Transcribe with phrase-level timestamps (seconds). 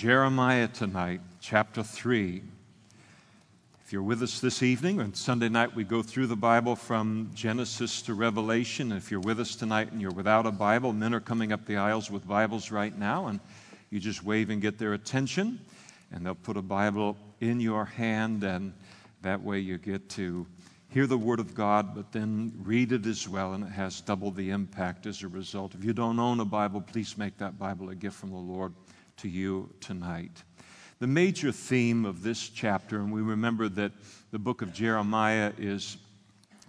[0.00, 2.42] Jeremiah tonight, chapter 3.
[3.84, 7.30] If you're with us this evening, on Sunday night we go through the Bible from
[7.34, 8.92] Genesis to Revelation.
[8.92, 11.76] If you're with us tonight and you're without a Bible, men are coming up the
[11.76, 13.40] aisles with Bibles right now, and
[13.90, 15.60] you just wave and get their attention,
[16.10, 18.72] and they'll put a Bible in your hand, and
[19.20, 20.46] that way you get to
[20.88, 24.30] hear the Word of God, but then read it as well, and it has double
[24.30, 25.74] the impact as a result.
[25.74, 28.72] If you don't own a Bible, please make that Bible a gift from the Lord
[29.20, 30.44] to you tonight.
[30.98, 33.92] The major theme of this chapter, and we remember that
[34.30, 35.98] the book of Jeremiah is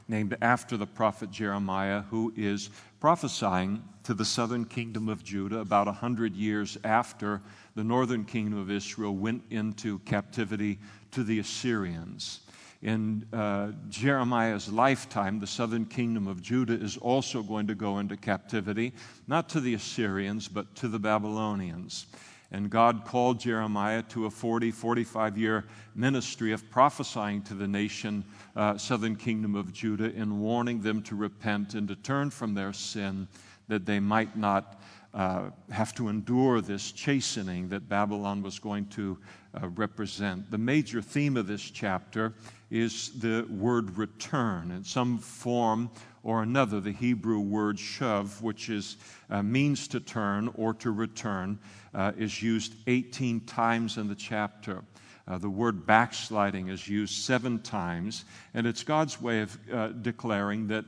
[0.09, 5.87] named after the prophet Jeremiah, who is prophesying to the southern kingdom of Judah about
[5.87, 7.41] 100 years after
[7.75, 10.77] the northern kingdom of Israel went into captivity
[11.11, 12.41] to the Assyrians.
[12.81, 18.17] In uh, Jeremiah's lifetime, the southern kingdom of Judah is also going to go into
[18.17, 18.91] captivity,
[19.27, 22.07] not to the Assyrians, but to the Babylonians.
[22.51, 25.65] And God called Jeremiah to a 40, 45 year
[25.95, 31.15] ministry of prophesying to the nation, uh, southern kingdom of Judah, and warning them to
[31.15, 33.27] repent and to turn from their sin
[33.69, 34.81] that they might not
[35.13, 39.17] uh, have to endure this chastening that Babylon was going to
[39.61, 40.49] uh, represent.
[40.51, 42.33] The major theme of this chapter
[42.69, 45.89] is the word return in some form
[46.23, 46.79] or another.
[46.79, 48.97] The Hebrew word shav, which is,
[49.29, 51.59] uh, means to turn or to return,
[51.93, 54.83] uh, is used 18 times in the chapter.
[55.27, 60.67] Uh, the word backsliding is used seven times, and it's God's way of uh, declaring
[60.67, 60.85] that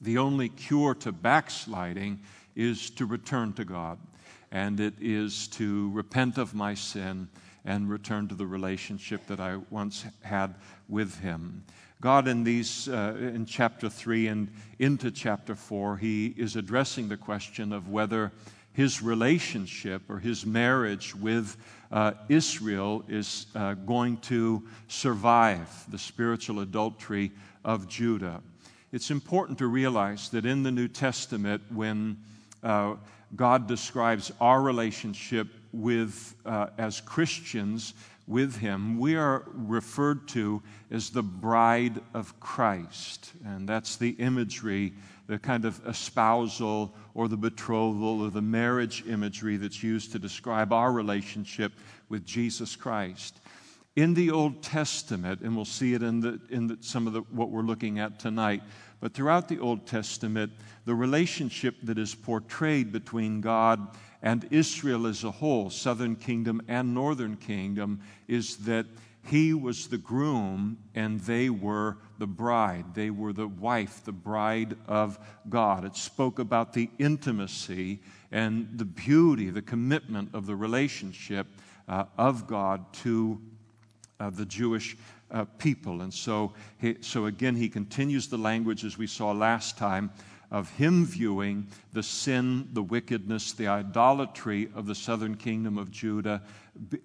[0.00, 2.20] the only cure to backsliding
[2.56, 3.98] is to return to God,
[4.50, 7.28] and it is to repent of my sin
[7.64, 10.56] and return to the relationship that I once had
[10.88, 11.64] with Him.
[12.02, 14.48] God, in these, uh, in chapter three and
[14.80, 18.32] into chapter four, He is addressing the question of whether
[18.72, 21.56] his relationship or his marriage with
[21.92, 27.30] uh, Israel is uh, going to survive the spiritual adultery
[27.64, 28.40] of Judah.
[28.90, 32.16] It's important to realize that in the New Testament, when
[32.64, 32.96] uh,
[33.36, 37.94] God describes our relationship with, uh, as Christians
[38.26, 43.32] with Him, we are referred to as the bride of Christ.
[43.44, 44.92] And that's the imagery
[45.26, 50.72] the kind of espousal or the betrothal or the marriage imagery that's used to describe
[50.72, 51.72] our relationship
[52.08, 53.40] with Jesus Christ.
[53.94, 57.20] In the Old Testament, and we'll see it in, the, in the, some of the,
[57.30, 58.62] what we're looking at tonight,
[59.00, 60.52] but throughout the Old Testament,
[60.84, 63.88] the relationship that is portrayed between God
[64.22, 68.86] and Israel as a whole, southern kingdom and northern kingdom, is that
[69.24, 72.94] he was the groom and they were the bride.
[72.94, 75.18] They were the wife, the bride of
[75.48, 75.84] God.
[75.84, 78.00] It spoke about the intimacy
[78.30, 81.46] and the beauty, the commitment of the relationship
[81.88, 83.40] uh, of God to
[84.18, 84.96] uh, the Jewish
[85.30, 86.02] uh, people.
[86.02, 90.10] And so, he, so again, he continues the language as we saw last time
[90.52, 96.42] of him viewing the sin, the wickedness, the idolatry of the southern kingdom of Judah,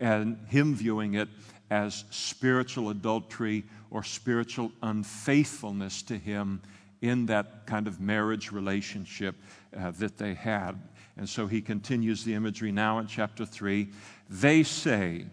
[0.02, 1.30] and him viewing it
[1.72, 6.62] as spiritual adultery or spiritual unfaithfulness to him
[7.02, 9.36] in that kind of marriage relationship
[9.78, 10.74] uh, that they had.
[11.16, 13.88] And so he continues the imagery now in chapter 3.
[14.30, 15.26] They say,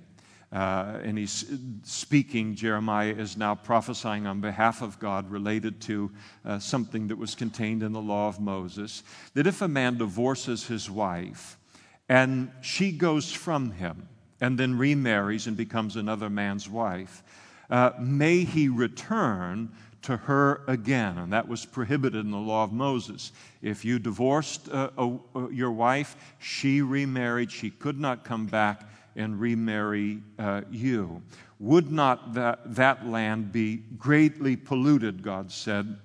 [0.55, 1.45] uh, and he's
[1.83, 6.11] speaking, Jeremiah is now prophesying on behalf of God related to
[6.45, 9.03] uh, something that was contained in the law of Moses
[9.35, 11.59] that if a man divorces his wife
[12.09, 14.09] and she goes from him,
[14.41, 17.23] and then remarries and becomes another man's wife,
[17.71, 19.71] uh, may he return
[20.03, 21.17] to her again.
[21.17, 23.33] And that was prohibited in the law of Moses.
[23.63, 28.83] If you divorced uh, uh, your wife, she remarried, she could not come back
[29.17, 31.23] and remarry uh, you.
[31.61, 35.97] Would not that, that land be greatly polluted, God said,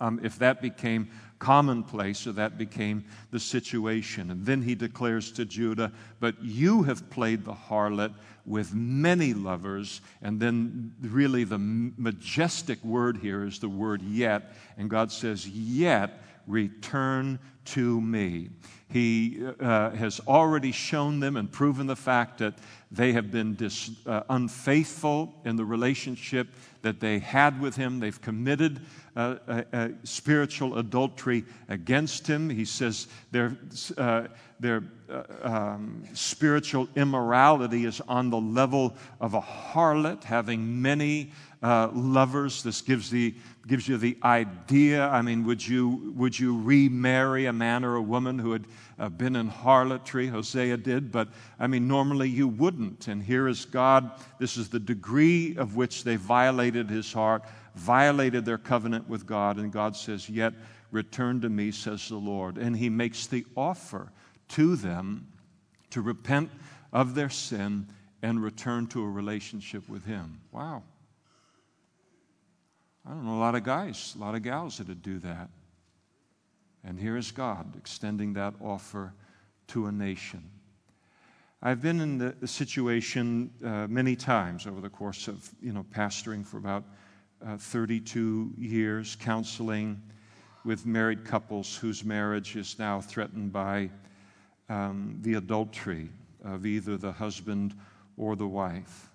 [0.00, 4.30] um, if that became commonplace, so that became the situation.
[4.30, 8.14] And then he declares to Judah, But you have played the harlot
[8.44, 10.00] with many lovers.
[10.22, 14.54] And then, really, the majestic word here is the word yet.
[14.76, 18.50] And God says, Yet return to me.
[18.90, 22.54] He uh, has already shown them and proven the fact that
[22.90, 26.48] they have been dis, uh, unfaithful in the relationship
[26.80, 28.00] that they had with Him.
[28.00, 28.80] They've committed
[29.18, 32.48] uh, spiritual adultery against him.
[32.48, 33.56] He says they're,
[33.96, 34.28] uh,
[34.60, 41.32] their uh, um, spiritual immorality is on the level of a harlot, having many
[41.62, 42.62] uh, lovers.
[42.62, 43.34] This gives, the,
[43.66, 45.08] gives you the idea.
[45.08, 48.66] I mean, would you, would you remarry a man or a woman who had
[48.98, 50.28] uh, been in harlotry?
[50.28, 51.28] Hosea did, but
[51.58, 53.08] I mean, normally you wouldn't.
[53.08, 54.10] And here is God.
[54.38, 57.42] This is the degree of which they violated his heart,
[57.74, 59.58] violated their covenant with God.
[59.58, 60.54] And God says, Yet
[60.90, 62.58] return to me, says the Lord.
[62.58, 64.12] And he makes the offer
[64.48, 65.26] to them
[65.90, 66.50] to repent
[66.92, 67.86] of their sin
[68.22, 70.40] and return to a relationship with Him.
[70.52, 70.82] Wow.
[73.08, 75.48] I don't know a lot of guys, a lot of gals that would do that.
[76.84, 79.14] And here is God extending that offer
[79.68, 80.50] to a nation.
[81.62, 86.44] I've been in the, situation uh, many times over the course of you know pastoring
[86.44, 86.84] for about
[87.44, 90.02] uh, 32 years, counseling
[90.64, 93.88] with married couples whose marriage is now threatened by
[94.68, 96.10] um, the adultery
[96.44, 97.74] of either the husband
[98.18, 99.08] or the wife.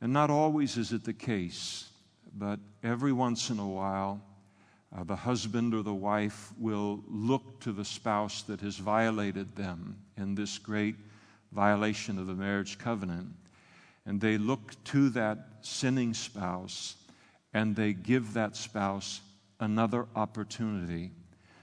[0.00, 1.89] And not always is it the case,
[2.36, 4.22] but every once in a while,
[4.96, 9.96] uh, the husband or the wife will look to the spouse that has violated them
[10.16, 10.96] in this great
[11.52, 13.28] violation of the marriage covenant.
[14.06, 16.96] And they look to that sinning spouse
[17.54, 19.20] and they give that spouse
[19.60, 21.10] another opportunity.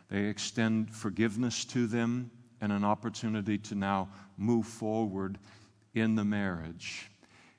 [0.10, 2.32] They extend forgiveness to them
[2.62, 5.38] and an opportunity to now move forward
[5.94, 7.10] in the marriage.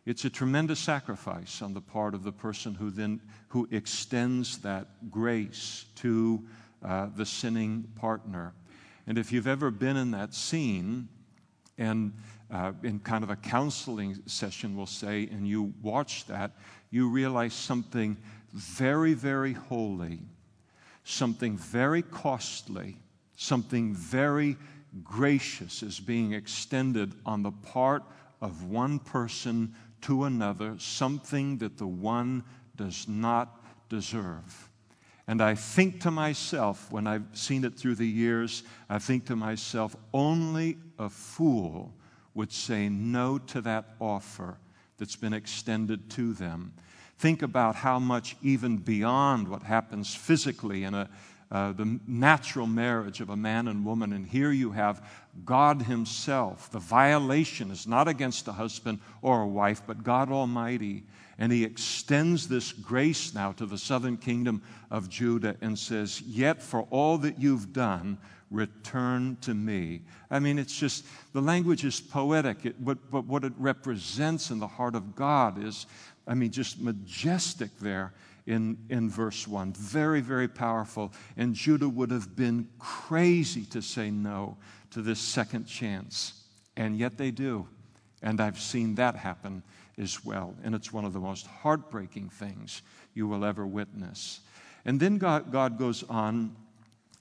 [0.08, 5.10] It's a tremendous sacrifice on the part of the person who then who extends that
[5.10, 6.42] grace to
[6.82, 8.54] uh, the sinning partner.
[9.06, 11.08] And if you've ever been in that scene,
[11.76, 12.14] and
[12.50, 16.52] uh, in kind of a counseling session, we'll say, and you watch that,
[16.88, 18.16] you realize something
[18.54, 20.20] very, very holy,
[21.04, 22.96] something very costly,
[23.36, 24.56] something very
[25.04, 28.04] gracious is being extended on the part
[28.40, 32.44] of one person to another, something that the one
[32.76, 34.68] does not deserve.
[35.26, 39.36] And I think to myself, when I've seen it through the years, I think to
[39.36, 41.92] myself, only a fool
[42.34, 44.58] would say no to that offer
[44.96, 46.72] that's been extended to them.
[47.18, 51.10] Think about how much, even beyond what happens physically in a
[51.50, 54.12] uh, the natural marriage of a man and woman.
[54.12, 55.02] And here you have
[55.44, 56.70] God Himself.
[56.70, 61.04] The violation is not against a husband or a wife, but God Almighty.
[61.38, 66.62] And He extends this grace now to the southern kingdom of Judah and says, Yet
[66.62, 68.18] for all that you've done,
[68.50, 70.02] return to me.
[70.30, 74.58] I mean, it's just, the language is poetic, it, but, but what it represents in
[74.58, 75.86] the heart of God is,
[76.26, 78.12] I mean, just majestic there
[78.46, 79.74] in, in verse 1.
[79.74, 81.12] Very, very powerful.
[81.36, 84.56] And Judah would have been crazy to say no
[84.90, 86.44] to this second chance.
[86.76, 87.66] And yet they do.
[88.22, 89.62] And I've seen that happen
[89.98, 90.54] as well.
[90.64, 92.82] And it's one of the most heartbreaking things
[93.14, 94.40] you will ever witness.
[94.84, 96.54] And then God, God goes on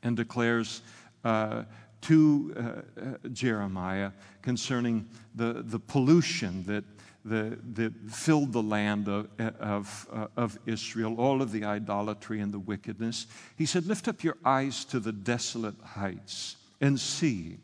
[0.03, 0.81] and declares
[1.23, 1.63] uh,
[2.01, 4.11] to uh, uh, Jeremiah
[4.41, 6.83] concerning the, the pollution that
[7.25, 9.27] the, that filled the land of,
[9.59, 13.27] of, uh, of Israel, all of the idolatry and the wickedness.
[13.57, 17.57] He said, Lift up your eyes to the desolate heights and see.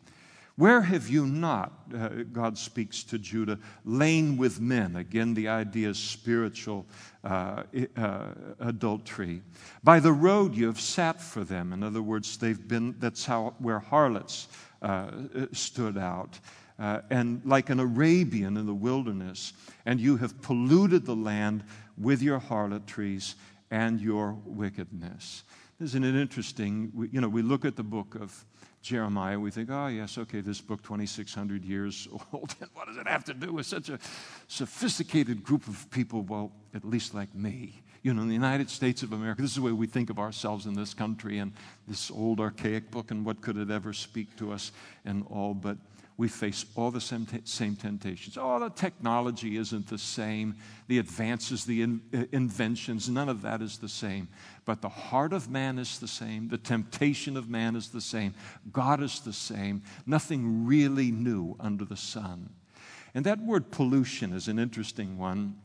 [0.56, 4.96] Where have you not, uh, God speaks to Judah, lain with men?
[4.96, 6.86] Again, the idea is spiritual
[7.24, 7.64] uh,
[7.98, 8.28] uh,
[8.60, 9.42] adultery.
[9.84, 11.74] By the road you have sat for them.
[11.74, 14.48] In other words, they've been, that's how, where harlots
[14.84, 15.10] uh,
[15.54, 16.40] stood out
[16.80, 19.54] uh, and like an Arabian in the wilderness,
[19.86, 21.64] and you have polluted the land
[21.98, 23.36] with your harlotries
[23.72, 25.44] and your wickedness.
[25.80, 26.92] Isn't it interesting?
[26.94, 28.46] We, you know, we look at the book of
[28.84, 33.08] Jeremiah, we think, oh, yes, okay, this book, 2,600 years old, and what does it
[33.08, 33.98] have to do with such a
[34.50, 36.22] sophisticated group of people?
[36.22, 37.82] Well, at least like me.
[38.02, 40.20] You know, in the United States of America, this is the way we think of
[40.20, 41.54] ourselves in this country and
[41.88, 44.74] this old archaic book, and what could it ever speak to us
[45.06, 45.54] and all.
[45.54, 45.78] But
[46.18, 48.38] we face all the same, t- same temptations.
[48.40, 50.56] Oh, the technology isn't the same.
[50.88, 54.28] The advances, the in- uh, inventions, none of that is the same.
[54.66, 56.50] But the heart of man is the same.
[56.50, 58.36] The temptation of man is the same.
[58.72, 59.82] God is the same.
[60.06, 62.50] Nothing really new under the sun.
[63.16, 65.56] And that word pollution is an interesting one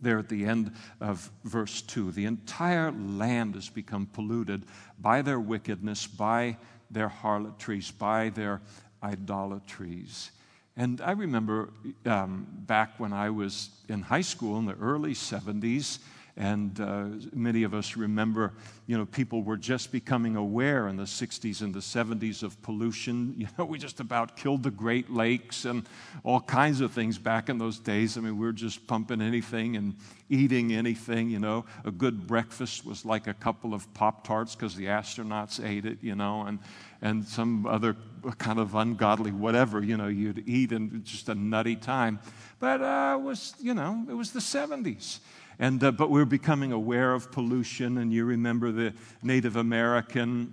[0.00, 2.12] there at the end of verse 2.
[2.12, 4.64] The entire land has become polluted
[4.98, 6.56] by their wickedness, by
[6.90, 8.60] their harlotries, by their
[9.04, 10.30] idolatries.
[10.76, 11.68] And I remember
[12.06, 15.98] um, back when I was in high school in the early 70s,
[16.36, 18.54] And uh, many of us remember,
[18.86, 23.34] you know, people were just becoming aware in the 60s and the 70s of pollution.
[23.44, 25.86] You know, we just about killed the Great Lakes and
[26.22, 28.16] all kinds of things back in those days.
[28.16, 29.94] I mean, we were just pumping anything and
[30.30, 31.66] eating anything, you know.
[31.84, 35.98] A good breakfast was like a couple of Pop Tarts because the astronauts ate it,
[36.00, 36.58] you know, and,
[37.02, 37.96] and some other
[38.38, 42.18] kind of ungodly whatever, you know, you'd eat and just a nutty time.
[42.58, 45.18] But uh, it was, you know, it was the 70s.
[45.58, 48.92] And, uh, but we we're becoming aware of pollution, and you remember the
[49.22, 50.52] Native American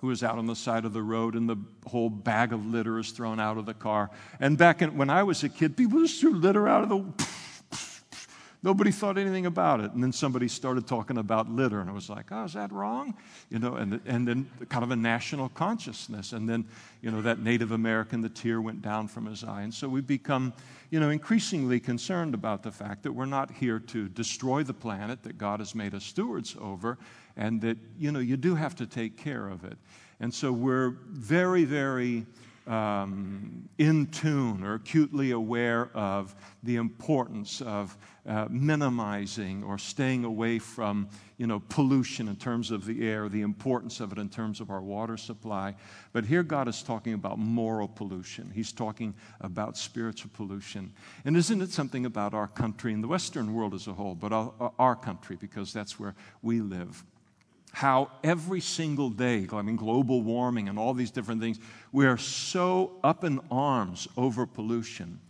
[0.00, 2.98] who was out on the side of the road and the whole bag of litter
[2.98, 4.10] is thrown out of the car.
[4.38, 7.26] And back in, when I was a kid, people just threw litter out of the
[8.60, 9.92] Nobody thought anything about it.
[9.92, 13.14] And then somebody started talking about litter, and it was like, oh, is that wrong?
[13.50, 16.32] You know, and, and then kind of a national consciousness.
[16.32, 16.64] And then,
[17.00, 19.62] you know, that Native American, the tear went down from his eye.
[19.62, 20.52] And so we've become,
[20.90, 25.22] you know, increasingly concerned about the fact that we're not here to destroy the planet
[25.22, 26.98] that God has made us stewards over,
[27.36, 29.78] and that, you know, you do have to take care of it.
[30.18, 32.26] And so we're very, very
[32.66, 36.34] um, in tune or acutely aware of
[36.64, 37.96] the importance of
[38.28, 41.08] uh, minimizing or staying away from
[41.38, 44.70] you know, pollution in terms of the air, the importance of it in terms of
[44.70, 45.74] our water supply.
[46.12, 48.50] But here God is talking about moral pollution.
[48.54, 50.92] He's talking about spiritual pollution.
[51.24, 54.32] And isn't it something about our country and the Western world as a whole, but
[54.32, 57.04] our, our country, because that's where we live?
[57.70, 61.58] how every single day, I mean, global warming and all these different things,
[61.92, 65.20] we are so up in arms over pollution.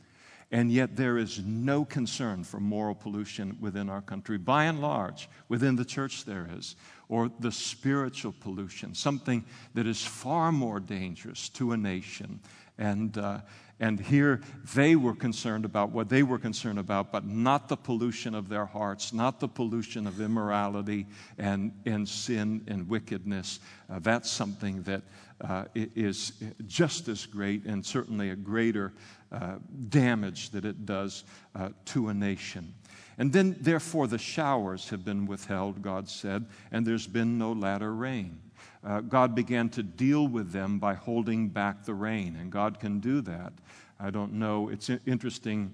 [0.51, 4.39] And yet, there is no concern for moral pollution within our country.
[4.39, 6.75] By and large, within the church, there is.
[7.11, 12.41] Or the spiritual pollution, something that is far more dangerous to a nation.
[12.79, 13.41] And, uh,
[13.79, 14.41] and here
[14.75, 18.67] they were concerned about what they were concerned about, but not the pollution of their
[18.67, 23.61] hearts, not the pollution of immorality and, and sin and wickedness.
[23.91, 25.03] Uh, that's something that
[25.41, 26.33] uh, is
[26.67, 28.93] just as great and certainly a greater
[29.33, 29.57] uh,
[29.89, 32.75] damage that it does uh, to a nation.
[33.19, 37.95] And then, therefore, the showers have been withheld, God said, and there's been no latter
[37.95, 38.41] rain.
[38.85, 43.01] Uh, God began to deal with them by holding back the rain, and God can
[43.01, 43.53] do that.
[43.99, 44.69] I don't know.
[44.69, 45.73] It's interesting.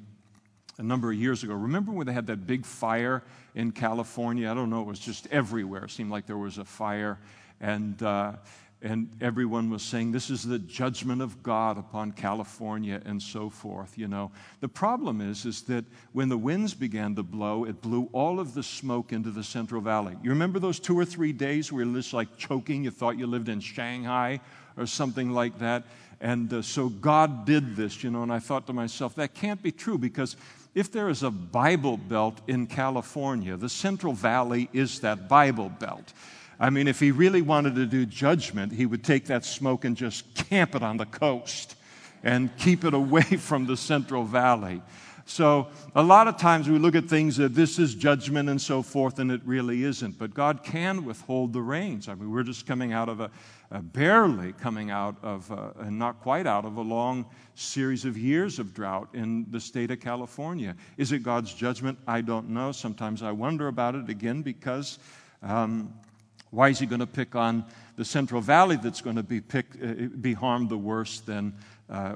[0.78, 3.22] A number of years ago, remember when they had that big fire
[3.54, 4.50] in California?
[4.50, 5.84] I don't know, it was just everywhere.
[5.84, 7.20] It seemed like there was a fire.
[7.60, 8.32] And, uh,
[8.84, 13.96] and everyone was saying, This is the judgment of God upon California and so forth,
[13.96, 14.30] you know.
[14.60, 18.52] The problem is, is that when the winds began to blow, it blew all of
[18.52, 20.16] the smoke into the Central Valley.
[20.22, 22.84] You remember those two or three days where you're just like choking?
[22.84, 24.40] You thought you lived in Shanghai
[24.76, 25.84] or something like that.
[26.20, 29.62] And uh, so God did this, you know, and I thought to myself, that can't
[29.62, 30.36] be true because
[30.74, 36.12] if there is a Bible belt in California, the Central Valley is that Bible belt.
[36.58, 39.96] I mean, if he really wanted to do judgment, he would take that smoke and
[39.96, 41.76] just camp it on the coast
[42.22, 44.82] and keep it away from the Central Valley.
[45.26, 48.82] So, a lot of times we look at things that this is judgment and so
[48.82, 50.18] forth, and it really isn't.
[50.18, 52.08] But God can withhold the rains.
[52.10, 53.30] I mean, we're just coming out of a,
[53.70, 58.18] a barely coming out of, a, and not quite out of, a long series of
[58.18, 60.76] years of drought in the state of California.
[60.98, 61.98] Is it God's judgment?
[62.06, 62.70] I don't know.
[62.70, 64.98] Sometimes I wonder about it again because
[65.42, 65.94] um,
[66.54, 67.64] why is he going to pick on
[67.96, 71.52] the Central Valley that's going to be, picked, uh, be harmed the worst than
[71.90, 72.14] uh,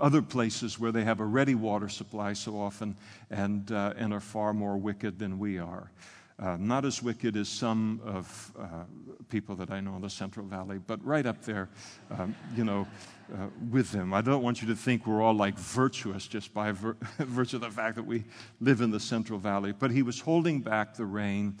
[0.00, 2.94] other places where they have a ready water supply so often
[3.30, 5.90] and, uh, and are far more wicked than we are?
[6.38, 8.84] Uh, not as wicked as some of uh,
[9.28, 11.68] people that I know in the Central Valley, but right up there,
[12.10, 12.86] um, you know,
[13.34, 14.14] uh, with them.
[14.14, 17.62] I don't want you to think we're all like virtuous just by vir- virtue of
[17.62, 18.24] the fact that we
[18.60, 19.72] live in the Central Valley.
[19.76, 21.56] But he was holding back the rain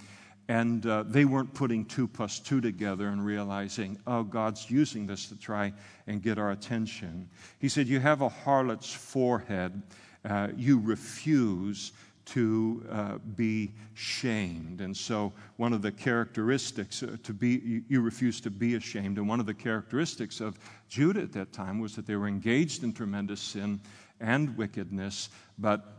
[0.48, 5.26] and uh, they weren't putting two plus two together and realizing, oh, God's using this
[5.28, 5.72] to try
[6.06, 7.28] and get our attention.
[7.58, 9.82] He said, You have a harlot's forehead.
[10.28, 11.92] Uh, you refuse
[12.26, 14.80] to uh, be shamed.
[14.80, 19.18] And so, one of the characteristics uh, to be, you, you refuse to be ashamed.
[19.18, 22.84] And one of the characteristics of Judah at that time was that they were engaged
[22.84, 23.80] in tremendous sin
[24.20, 25.97] and wickedness, but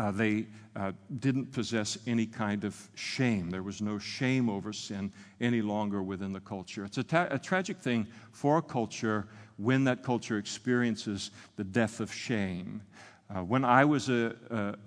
[0.00, 3.50] uh, they uh, didn't possess any kind of shame.
[3.50, 6.86] There was no shame over sin any longer within the culture.
[6.86, 9.28] It's a, ta- a tragic thing for a culture
[9.58, 12.80] when that culture experiences the death of shame.
[13.28, 14.34] Uh, when I was a,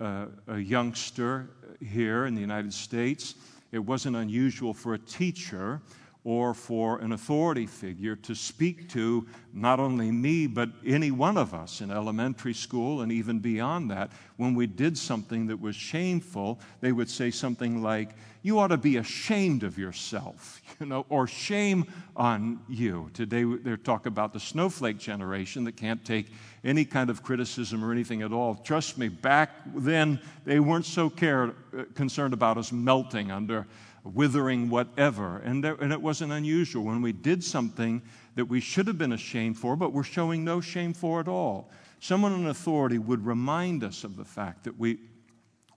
[0.00, 1.48] a, a, youngster
[1.80, 3.36] here in the United States,
[3.70, 5.80] it wasn't unusual for a teacher
[6.24, 11.52] or for an authority figure to speak to not only me, but any one of
[11.52, 14.10] us in elementary school and even beyond that.
[14.38, 18.10] When we did something that was shameful, they would say something like,
[18.42, 21.84] You ought to be ashamed of yourself, you know, or shame
[22.16, 23.10] on you.
[23.12, 26.28] Today they talk about the snowflake generation that can't take
[26.64, 28.54] any kind of criticism or anything at all.
[28.54, 33.66] Trust me, back then they weren't so cared, uh, concerned about us melting under
[34.04, 35.38] withering whatever.
[35.38, 38.02] And, there, and it wasn't unusual when we did something
[38.34, 41.70] that we should have been ashamed for, but we're showing no shame for at all.
[42.00, 44.98] Someone in authority would remind us of the fact that we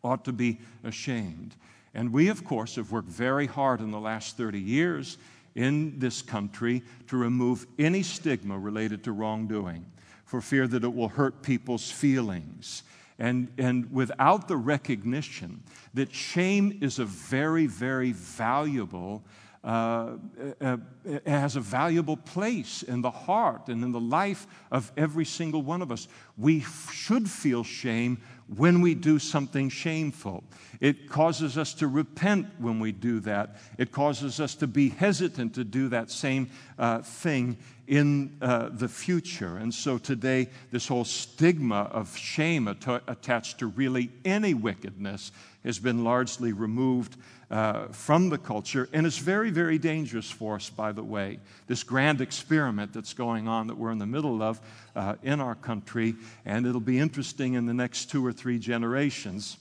[0.03, 1.55] ought to be ashamed.
[1.93, 5.17] And we, of course, have worked very hard in the last 30 years
[5.55, 9.85] in this country to remove any stigma related to wrongdoing
[10.25, 12.83] for fear that it will hurt people's feelings
[13.19, 19.23] and, and without the recognition that shame is a very, very valuable,
[19.63, 20.17] uh,
[20.61, 20.77] uh,
[21.25, 25.81] has a valuable place in the heart and in the life of every single one
[25.81, 26.07] of us.
[26.37, 28.19] We f- should feel shame
[28.55, 30.43] when we do something shameful.
[30.79, 33.57] It causes us to repent when we do that.
[33.77, 38.87] It causes us to be hesitant to do that same uh, thing in uh, the
[38.87, 39.57] future.
[39.57, 45.31] And so today, this whole stigma of shame at- attached to really any wickedness
[45.63, 47.17] has been largely removed
[47.49, 51.39] uh, from the culture and it's very, very dangerous for us, by the way.
[51.67, 54.59] This grand experiment that's going on that we're in the middle of
[54.95, 56.15] uh, in our country,
[56.45, 59.57] and it'll be interesting in the next two or three generations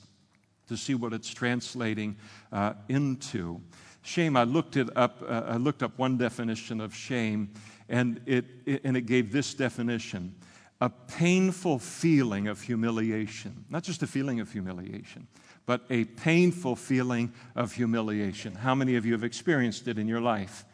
[0.68, 2.16] to see what it's translating
[2.52, 3.60] uh, into.
[4.02, 7.50] Shame, I looked it up, uh, I looked up one definition of shame,
[7.88, 10.34] and it, it, and it gave this definition
[10.80, 13.64] a painful feeling of humiliation.
[13.70, 15.26] Not just a feeling of humiliation,
[15.64, 18.54] but a painful feeling of humiliation.
[18.54, 20.64] How many of you have experienced it in your life?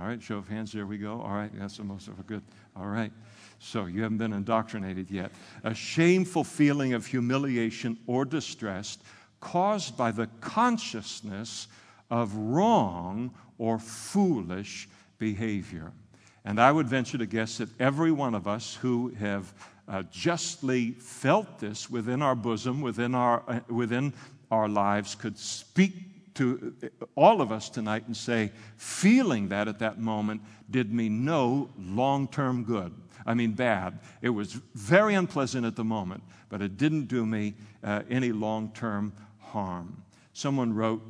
[0.00, 1.20] All right, show of hands, there we go.
[1.20, 2.42] All right, that's the most of a good.
[2.76, 3.12] All right.
[3.58, 5.32] So you haven't been indoctrinated yet.
[5.64, 8.98] A shameful feeling of humiliation or distress
[9.40, 11.68] caused by the consciousness
[12.10, 14.88] of wrong or foolish
[15.18, 15.92] behavior.
[16.46, 19.52] And I would venture to guess that every one of us who have
[19.88, 24.14] uh, justly felt this within our bosom, within our, uh, within
[24.52, 26.72] our lives, could speak to
[27.16, 32.28] all of us tonight and say, feeling that at that moment did me no long
[32.28, 32.94] term good.
[33.26, 33.98] I mean, bad.
[34.22, 38.70] It was very unpleasant at the moment, but it didn't do me uh, any long
[38.72, 40.00] term harm.
[40.32, 41.02] Someone wrote,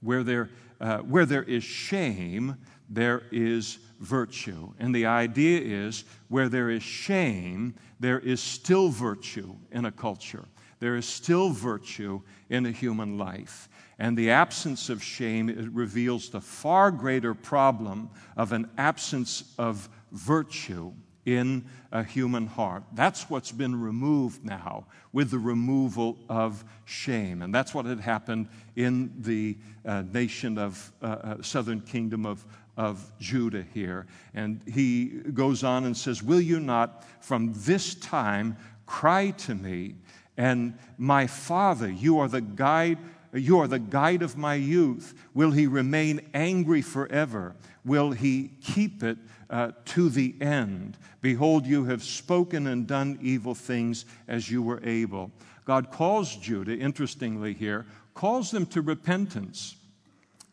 [0.00, 0.48] where there,
[0.80, 2.56] uh, where there is shame,
[2.88, 4.72] there is virtue.
[4.78, 10.44] And the idea is where there is shame, there is still virtue in a culture.
[10.80, 13.68] There is still virtue in a human life.
[13.98, 19.88] And the absence of shame it reveals the far greater problem of an absence of
[20.12, 20.92] virtue
[21.24, 22.82] in a human heart.
[22.92, 27.40] That's what's been removed now with the removal of shame.
[27.42, 32.44] And that's what had happened in the uh, nation of uh, uh, southern kingdom of,
[32.76, 34.06] of Judah here.
[34.34, 38.56] And he goes on and says, Will you not from this time
[38.86, 39.94] cry to me?
[40.36, 42.98] And my father, you are the guide.
[43.32, 45.14] You are the guide of my youth.
[45.34, 47.56] Will he remain angry forever?
[47.84, 49.18] Will he keep it
[49.50, 50.96] uh, to the end.
[51.20, 55.30] Behold, you have spoken and done evil things as you were able.
[55.64, 59.76] God calls Judah, interestingly here, calls them to repentance.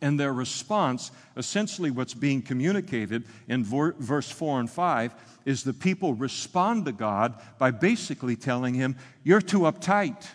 [0.02, 5.14] And their response, essentially what's being communicated in verse 4 and 5,
[5.46, 10.26] is the people respond to God by basically telling him, You're too uptight.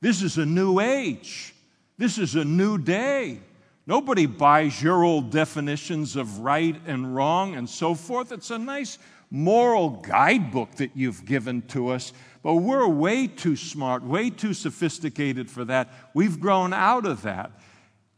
[0.00, 1.54] This is a new age.
[1.96, 3.40] This is a new day.
[3.86, 8.32] Nobody buys your old definitions of right and wrong and so forth.
[8.32, 8.98] It's a nice
[9.30, 15.50] moral guidebook that you've given to us, but we're way too smart, way too sophisticated
[15.50, 15.90] for that.
[16.14, 17.50] We've grown out of that.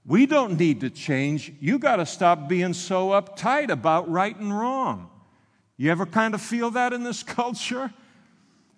[0.07, 1.53] We don't need to change.
[1.61, 5.11] You got to stop being so uptight about right and wrong.
[5.77, 7.92] You ever kind of feel that in this culture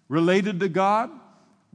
[0.08, 1.10] related to God?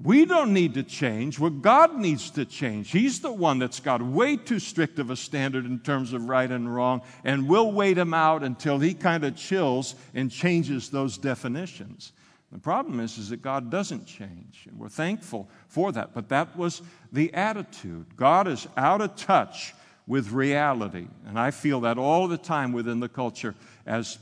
[0.01, 1.37] We don't need to change.
[1.37, 2.89] What God needs to change.
[2.89, 6.49] He's the one that's got way too strict of a standard in terms of right
[6.49, 11.19] and wrong, and we'll wait him out until he kind of chills and changes those
[11.19, 12.11] definitions.
[12.53, 16.13] The problem is, is that God doesn't change, and we're thankful for that.
[16.13, 18.15] But that was the attitude.
[18.15, 19.73] God is out of touch
[20.05, 23.55] with reality, and I feel that all the time within the culture
[23.87, 24.19] as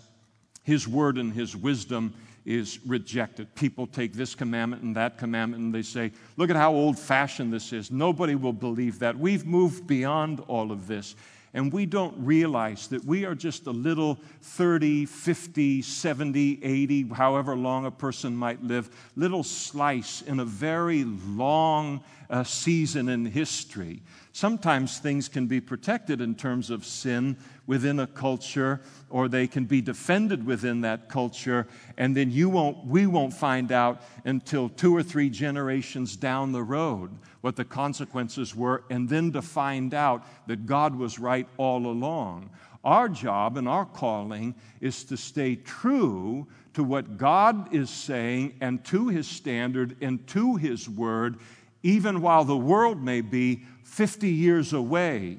[0.64, 2.14] His word and His wisdom
[2.46, 3.54] is rejected.
[3.54, 7.52] People take this commandment and that commandment and they say, Look at how old fashioned
[7.52, 7.92] this is.
[7.92, 9.20] Nobody will believe that.
[9.20, 11.16] We've moved beyond all of this.
[11.54, 17.56] And we don't realize that we are just a little 30, 50, 70, 80, however
[17.56, 24.02] long a person might live, little slice in a very long uh, season in history.
[24.32, 27.36] Sometimes things can be protected in terms of sin
[27.68, 32.86] within a culture, or they can be defended within that culture, and then you won't,
[32.86, 37.12] we won't find out until two or three generations down the road
[37.42, 42.50] what the consequences were, and then to find out that God was right all along.
[42.84, 48.84] Our job and our calling is to stay true to what God is saying and
[48.86, 51.38] to His standard and to His word,
[51.84, 55.38] even while the world may be 50 years away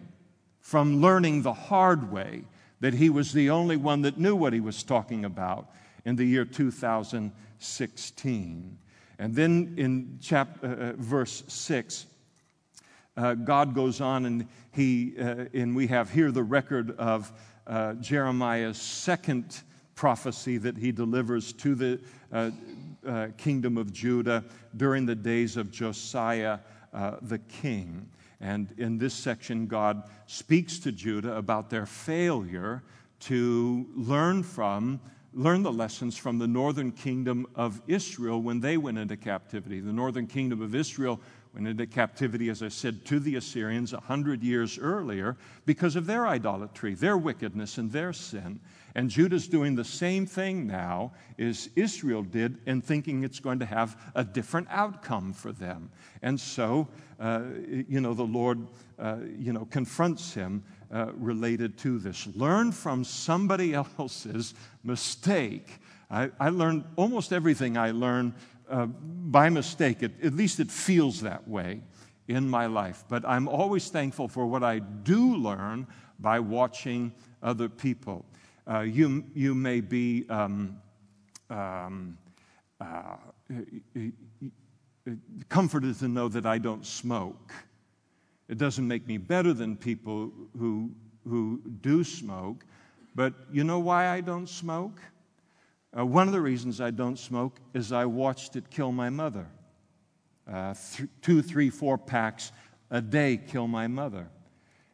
[0.61, 2.45] from learning the hard way
[2.81, 5.71] that He was the only one that knew what He was talking about
[6.05, 8.79] in the year 2016.
[9.19, 12.07] And then in chapter, uh, uh, verse 6,
[13.17, 17.33] uh, God goes on and, he, uh, and we have here the record of
[17.67, 19.63] uh, Jeremiah's second
[19.95, 22.01] prophecy that he delivers to the
[22.33, 24.45] uh, kingdom of Judah
[24.77, 26.59] during the days of Josiah
[27.23, 28.09] the king.
[28.41, 32.83] And in this section, God speaks to Judah about their failure
[33.21, 35.01] to learn from
[35.35, 39.81] learn the lessons from the northern kingdom of Israel when they went into captivity.
[39.81, 41.21] The northern kingdom of Israel
[41.55, 46.07] went into captivity, as I said, to the Assyrians a hundred years earlier because of
[46.07, 48.61] their idolatry, their wickedness, and their sin.
[48.95, 53.67] And Judah's doing the same thing now as Israel did in thinking it's going to
[53.67, 55.91] have a different outcome for them.
[56.21, 57.43] And so, uh,
[57.89, 58.67] you know, the Lord,
[58.99, 62.27] uh, you know, confronts him uh, related to this.
[62.35, 65.81] Learn from somebody else's mistake.
[66.11, 68.35] I, I learned almost everything I learned
[68.69, 70.03] uh, by mistake.
[70.03, 71.81] It, at least it feels that way
[72.29, 73.05] in my life.
[73.09, 75.87] But I'm always thankful for what I do learn
[76.19, 78.25] by watching other people.
[78.71, 80.81] Uh, you, you may be um,
[81.51, 82.17] um,
[82.81, 83.17] uh,
[85.49, 87.53] comforted to know that I don't smoke.
[88.49, 90.91] It doesn't make me better than people who,
[91.29, 92.65] who do smoke.
[93.15, 95.01] But you know why I don't smoke?
[95.97, 99.47] Uh, one of the reasons I don't smoke is I watched it kill my mother.
[100.51, 102.53] Uh, th- two, three, four packs
[102.91, 104.29] a day kill my mother.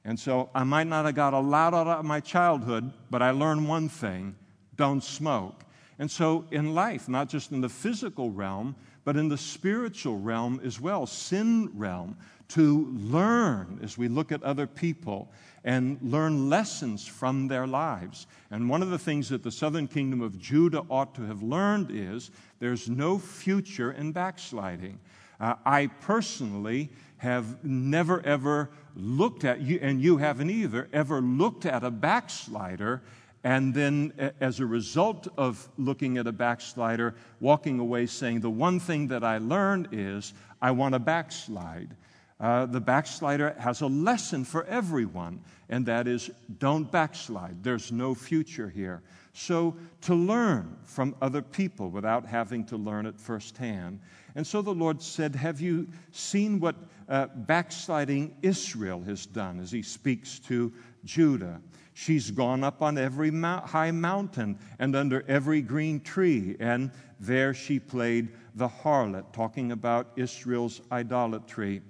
[0.05, 3.31] And so I might not have got a lot out of my childhood, but I
[3.31, 4.37] learned one thing
[4.77, 5.65] don't smoke.
[5.99, 10.61] And so in life, not just in the physical realm, but in the spiritual realm
[10.65, 12.17] as well, sin realm,
[12.49, 15.31] to learn as we look at other people
[15.65, 18.27] and learn lessons from their lives.
[18.51, 21.91] And one of the things that the southern kingdom of Judah ought to have learned
[21.91, 24.99] is there's no future in backsliding.
[25.41, 31.67] Uh, I personally have never ever looked at you, and you haven't either, ever looked
[31.67, 33.03] at a backslider
[33.45, 38.81] and then, as a result of looking at a backslider, walking away saying, The one
[38.81, 41.97] thing that I learned is I want to backslide.
[42.41, 47.65] Uh, the backslider has a lesson for everyone, and that is don't backslide.
[47.65, 49.03] There's no future here.
[49.33, 54.01] So, to learn from other people without having to learn it firsthand.
[54.35, 56.77] And so the Lord said, Have you seen what
[57.09, 60.73] uh, backsliding Israel has done as he speaks to
[61.05, 61.61] Judah?
[61.95, 67.81] She's gone up on every high mountain and under every green tree, and there she
[67.81, 71.83] played the harlot, talking about Israel's idolatry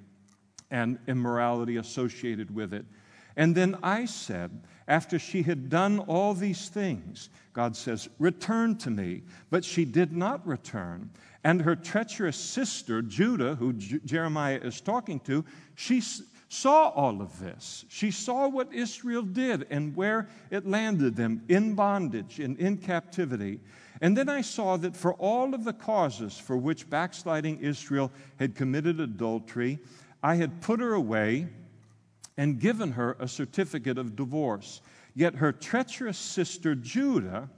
[0.70, 2.84] and immorality associated with it.
[3.36, 4.50] And then I said,
[4.88, 9.22] after she had done all these things, God says, Return to me.
[9.50, 11.10] But she did not return.
[11.44, 15.44] And her treacherous sister, Judah, who J- Jeremiah is talking to,
[15.76, 17.84] she s- saw all of this.
[17.88, 23.60] She saw what Israel did and where it landed them in bondage and in captivity.
[24.00, 28.54] And then I saw that for all of the causes for which backsliding Israel had
[28.54, 29.78] committed adultery,
[30.22, 31.48] I had put her away
[32.36, 34.80] and given her a certificate of divorce.
[35.14, 37.50] Yet her treacherous sister Judah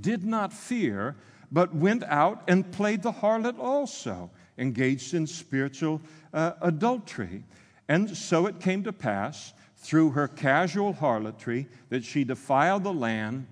[0.00, 1.16] did not fear,
[1.50, 6.00] but went out and played the harlot also, engaged in spiritual
[6.34, 7.44] uh, adultery.
[7.88, 13.46] And so it came to pass through her casual harlotry that she defiled the land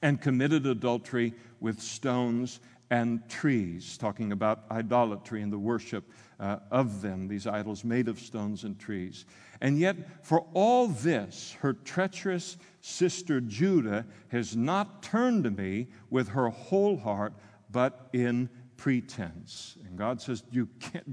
[0.00, 6.04] and committed adultery with stones and trees, talking about idolatry and the worship
[6.40, 9.24] uh, of them, these idols made of stones and trees.
[9.60, 16.28] And yet, for all this, her treacherous sister Judah has not turned to me with
[16.28, 17.32] her whole heart,
[17.70, 19.76] but in pretense.
[19.84, 20.68] And God says, You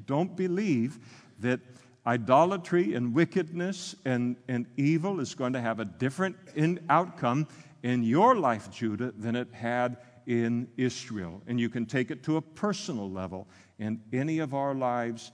[0.05, 0.99] don't believe
[1.39, 1.59] that
[2.05, 7.47] idolatry and wickedness and, and evil is going to have a different in outcome
[7.83, 11.41] in your life, Judah, than it had in Israel.
[11.47, 13.47] And you can take it to a personal level
[13.79, 15.31] in any of our lives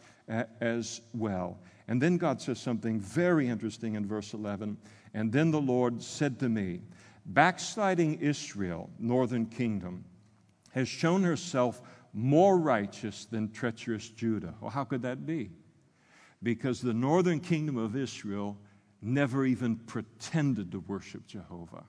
[0.60, 1.60] as well.
[1.88, 4.78] And then God says something very interesting in verse 11.
[5.14, 6.82] And then the Lord said to me,
[7.26, 10.06] Backsliding Israel, northern kingdom,
[10.72, 11.82] has shown herself
[12.14, 14.56] more righteous than treacherous Judah.
[14.60, 15.52] Well, how could that be?
[16.44, 18.58] Because the northern kingdom of Israel
[19.02, 21.84] never even pretended to worship Jehovah.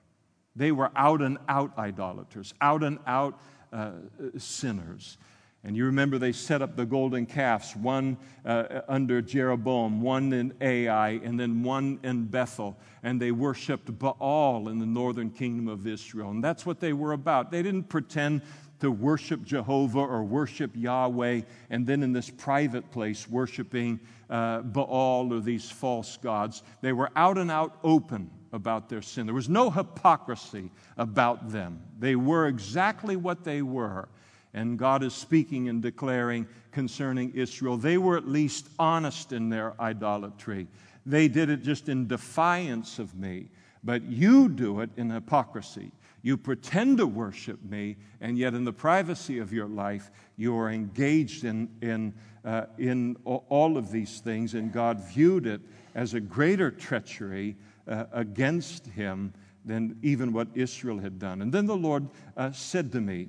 [0.55, 3.39] They were out and out idolaters, out and out
[3.71, 3.91] uh,
[4.37, 5.17] sinners.
[5.65, 10.53] And you remember they set up the golden calves, one uh, under Jeroboam, one in
[10.59, 12.77] Ai, and then one in Bethel.
[13.01, 16.31] And they worshiped Baal in the northern kingdom of Israel.
[16.31, 17.49] And that's what they were about.
[17.49, 18.41] They didn't pretend
[18.81, 25.31] to worship Jehovah or worship Yahweh, and then in this private place worshiping uh, Baal
[25.31, 26.63] or these false gods.
[26.81, 29.25] They were out and out open about their sin.
[29.25, 31.81] There was no hypocrisy about them.
[31.97, 34.09] They were exactly what they were.
[34.53, 37.77] And God is speaking and declaring concerning Israel.
[37.77, 40.67] They were at least honest in their idolatry.
[41.05, 43.49] They did it just in defiance of me,
[43.83, 45.91] but you do it in hypocrisy.
[46.21, 50.69] You pretend to worship me, and yet in the privacy of your life, you are
[50.69, 52.13] engaged in, in,
[52.45, 55.61] uh, in all of these things, and God viewed it
[55.95, 59.33] as a greater treachery uh, against him
[59.65, 61.41] than even what Israel had done.
[61.41, 63.27] And then the Lord uh, said to me,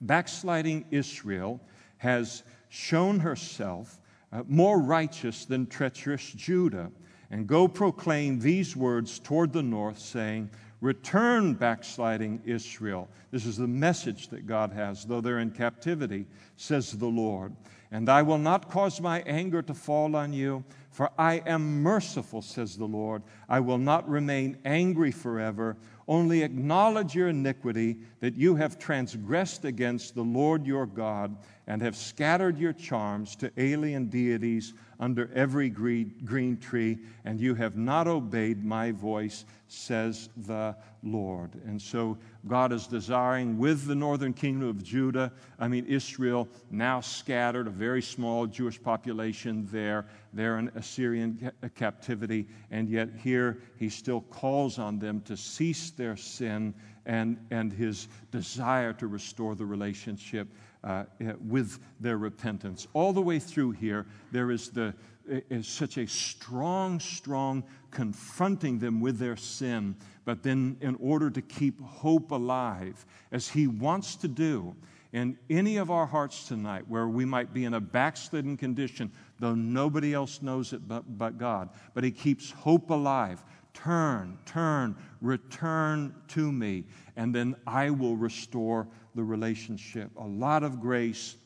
[0.00, 1.60] Backsliding Israel
[1.98, 4.00] has shown herself
[4.32, 6.90] uh, more righteous than treacherous Judah.
[7.30, 13.08] And go proclaim these words toward the north, saying, Return, backsliding Israel.
[13.30, 17.54] This is the message that God has, though they're in captivity, says the Lord.
[17.92, 22.40] And I will not cause my anger to fall on you, for I am merciful,
[22.40, 23.22] says the Lord.
[23.48, 25.76] I will not remain angry forever.
[26.10, 31.36] Only acknowledge your iniquity, that you have transgressed against the Lord your God,
[31.68, 37.76] and have scattered your charms to alien deities under every green tree, and you have
[37.76, 41.50] not obeyed my voice, says the Lord.
[41.64, 42.18] And so
[42.48, 47.70] God is desiring with the northern kingdom of Judah, I mean, Israel, now scattered, a
[47.70, 50.06] very small Jewish population there.
[50.32, 56.16] They're in Assyrian captivity, and yet here he still calls on them to cease their
[56.16, 56.72] sin
[57.04, 60.48] and, and his desire to restore the relationship
[60.82, 62.88] uh, eh, with their repentance.
[62.94, 64.94] All the way through here, there is, the,
[65.30, 71.28] eh, is such a strong, strong confronting them with their sin, but then in order
[71.28, 74.74] to keep hope alive, as He wants to do
[75.12, 79.54] in any of our hearts tonight, where we might be in a backslidden condition, though
[79.54, 83.42] nobody else knows it but, but God, but He keeps hope alive.
[83.72, 86.84] Turn, turn, return to me,
[87.16, 90.10] and then I will restore the relationship.
[90.16, 91.36] A lot of grace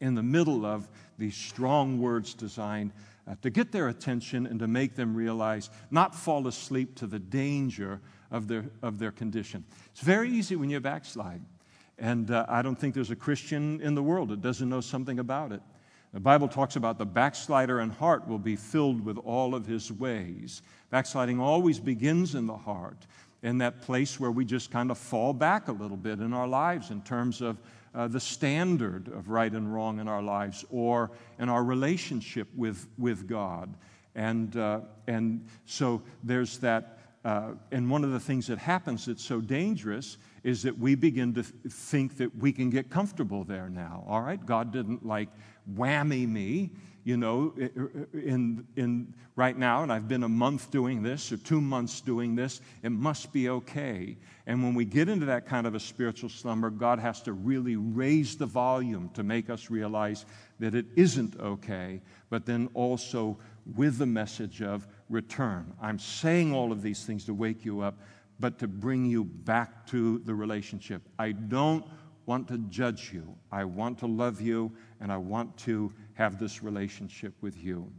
[0.00, 2.92] in the middle of these strong words designed
[3.26, 7.18] uh, to get their attention and to make them realize, not fall asleep to the
[7.18, 9.64] danger of their, of their condition.
[9.90, 11.42] It's very easy when you backslide.
[11.98, 15.18] And uh, I don't think there's a Christian in the world that doesn't know something
[15.18, 15.60] about it.
[16.14, 19.92] The Bible talks about the backslider in heart will be filled with all of his
[19.92, 20.62] ways.
[20.90, 23.06] Backsliding always begins in the heart
[23.42, 26.48] in that place where we just kind of fall back a little bit in our
[26.48, 27.58] lives in terms of
[27.94, 32.86] uh, the standard of right and wrong in our lives or in our relationship with,
[32.98, 33.72] with God.
[34.14, 36.94] And, uh, and so there's that.
[37.24, 41.34] Uh, and one of the things that happens that's so dangerous is that we begin
[41.34, 44.04] to think that we can get comfortable there now.
[44.06, 44.44] All right?
[44.44, 45.28] God didn't like
[45.74, 46.70] whammy me
[47.08, 47.54] you know,
[48.12, 52.34] in, in right now, and I've been a month doing this or two months doing
[52.34, 54.18] this, it must be okay.
[54.46, 57.76] And when we get into that kind of a spiritual slumber, God has to really
[57.76, 60.26] raise the volume to make us realize
[60.58, 63.38] that it isn't okay, but then also
[63.74, 65.72] with the message of return.
[65.80, 67.98] I'm saying all of these things to wake you up,
[68.40, 71.02] but to bring you back to the relationship.
[71.18, 71.84] I don't
[72.26, 76.62] want to judge you, I want to love you, and I want to have this
[76.62, 77.90] relationship with you.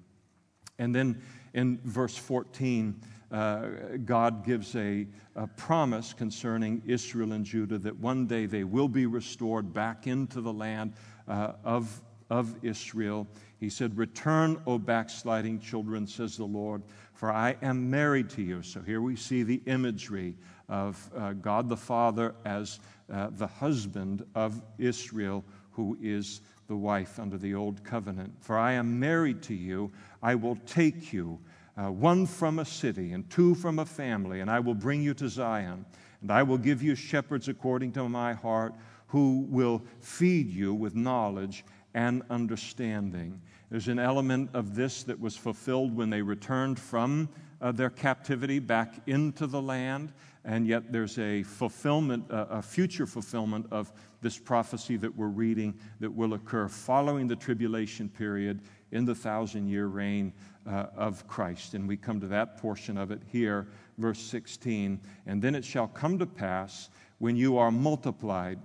[0.78, 1.22] And then
[1.54, 3.68] in verse 14, uh,
[4.06, 9.06] God gives a, a, promise concerning Israel and Judah that one day they will be
[9.06, 10.94] restored back into the land
[11.28, 13.28] uh, of, of Israel.
[13.60, 16.82] He said, Return, O backsliding children, says the Lord,
[17.20, 18.62] for I am married to you.
[18.62, 20.36] So here we see the imagery
[20.70, 22.80] of uh, God the Father as
[23.12, 28.34] uh, the husband of Israel who is the wife under the old covenant.
[28.40, 29.92] For I am married to you,
[30.24, 31.38] I will take you,
[31.76, 35.14] uh, one from a city and two from a family, and I will bring you
[35.16, 35.86] to Zion.
[36.22, 38.74] And I will give you shepherds according to my heart,
[39.08, 43.42] who will feed you with knowledge and understanding.
[43.70, 47.30] There's an element of this that was fulfilled when they returned from
[47.62, 50.12] uh, their captivity back into the land,
[50.44, 55.78] and yet there's a fulfillment, uh, a future fulfillment of this prophecy that we're reading
[56.00, 60.34] that will occur following the tribulation period in the thousand year reign
[60.66, 61.76] uh, of Christ.
[61.76, 65.00] And we come to that portion of it here, verse 16.
[65.28, 68.60] And then it shall come to pass when you are multiplied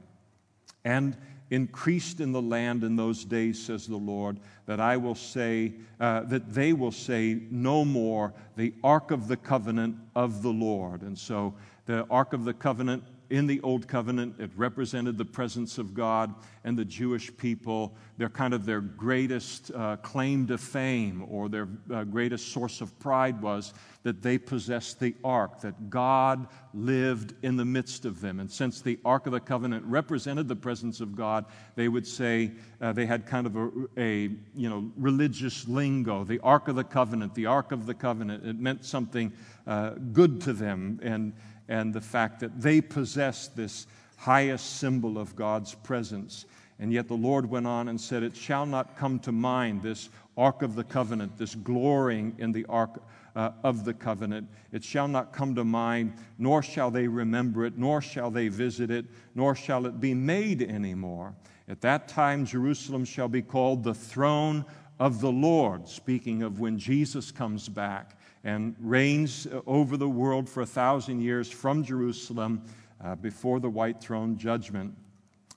[0.84, 1.16] and
[1.54, 6.20] increased in the land in those days, says the Lord, that I will say, uh,
[6.22, 11.02] that they will say no more, the ark of the covenant of the Lord.
[11.02, 11.54] And so
[11.86, 16.34] the ark of the covenant in the Old Covenant, it represented the presence of God
[16.64, 17.94] and the Jewish people.
[18.18, 22.98] They're kind of their greatest uh, claim to fame or their uh, greatest source of
[22.98, 23.72] pride was
[24.04, 28.38] that they possessed the ark, that God lived in the midst of them.
[28.38, 32.52] And since the Ark of the Covenant represented the presence of God, they would say
[32.80, 36.22] uh, they had kind of a, a, you know, religious lingo.
[36.22, 38.44] The Ark of the Covenant, the Ark of the Covenant.
[38.44, 39.32] It meant something
[39.66, 41.00] uh, good to them.
[41.02, 41.32] And
[41.68, 46.46] and the fact that they possessed this highest symbol of God's presence.
[46.78, 50.08] And yet the Lord went on and said, It shall not come to mind, this
[50.36, 53.02] Ark of the Covenant, this glorying in the Ark
[53.36, 54.48] uh, of the Covenant.
[54.72, 58.90] It shall not come to mind, nor shall they remember it, nor shall they visit
[58.90, 61.34] it, nor shall it be made anymore.
[61.68, 64.64] At that time, Jerusalem shall be called the throne
[64.98, 70.60] of the Lord, speaking of when Jesus comes back and reigns over the world for
[70.60, 72.62] a thousand years from Jerusalem
[73.02, 74.94] uh, before the white throne judgment.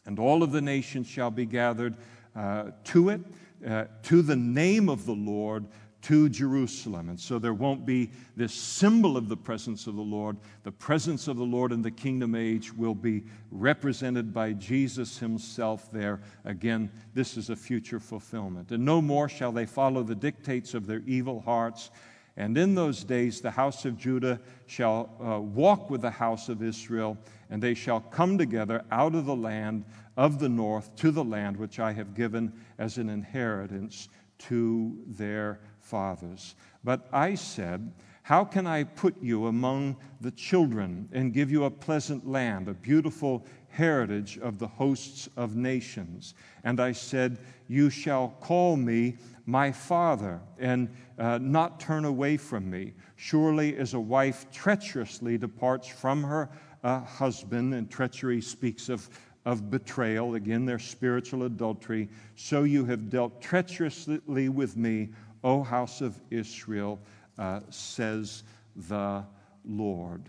[0.05, 1.97] And all of the nations shall be gathered
[2.35, 3.21] uh, to it,
[3.67, 5.65] uh, to the name of the Lord,
[6.03, 7.09] to Jerusalem.
[7.09, 10.37] And so there won't be this symbol of the presence of the Lord.
[10.63, 15.91] The presence of the Lord in the kingdom age will be represented by Jesus himself
[15.91, 16.21] there.
[16.45, 18.71] Again, this is a future fulfillment.
[18.71, 21.91] And no more shall they follow the dictates of their evil hearts
[22.37, 26.61] and in those days, the house of Judah shall uh, walk with the house of
[26.61, 27.17] Israel,
[27.49, 29.83] and they shall come together out of the land
[30.15, 35.59] of the north to the land which I have given as an inheritance to their
[35.79, 36.53] fathers.
[36.83, 41.71] But I said, How can I put you among the children and give you a
[41.71, 46.35] pleasant land, a beautiful heritage of the hosts of nations?
[46.63, 52.69] And I said, You shall call me my father, and uh, not turn away from
[52.69, 52.93] me.
[53.15, 56.49] Surely, as a wife treacherously departs from her
[56.83, 59.09] uh, husband, and treachery speaks of,
[59.45, 65.09] of betrayal, again, their spiritual adultery, so you have dealt treacherously with me,
[65.43, 66.99] O house of Israel,
[67.37, 68.43] uh, says
[68.89, 69.23] the
[69.65, 70.23] Lord.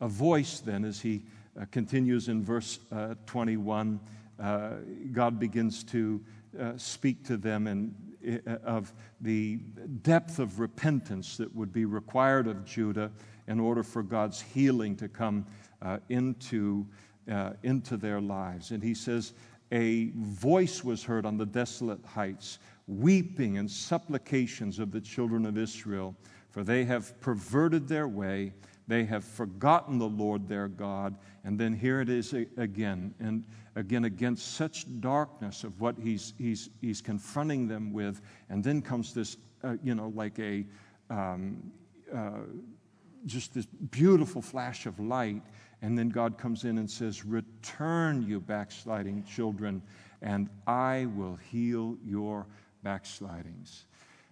[0.00, 1.22] A voice, then, as he
[1.60, 4.00] uh, continues in verse uh, 21,
[4.40, 4.70] uh,
[5.12, 6.20] God begins to
[6.76, 7.94] speak to them and
[8.64, 9.56] of the
[10.02, 13.10] depth of repentance that would be required of Judah
[13.48, 15.46] in order for God's healing to come
[15.80, 16.86] uh, into,
[17.30, 18.70] uh, into their lives.
[18.70, 19.32] And he says,
[19.72, 25.58] A voice was heard on the desolate heights, weeping and supplications of the children of
[25.58, 26.14] Israel,
[26.50, 28.52] for they have perverted their way,
[28.92, 31.16] they have forgotten the Lord their God.
[31.44, 33.14] And then here it is again.
[33.20, 38.20] And again against such darkness of what he's, he's, he's confronting them with.
[38.50, 40.66] And then comes this, uh, you know, like a,
[41.08, 41.72] um,
[42.14, 42.40] uh,
[43.24, 45.42] just this beautiful flash of light.
[45.80, 49.82] And then God comes in and says, Return, you backsliding children,
[50.20, 52.46] and I will heal your
[52.84, 53.86] backslidings.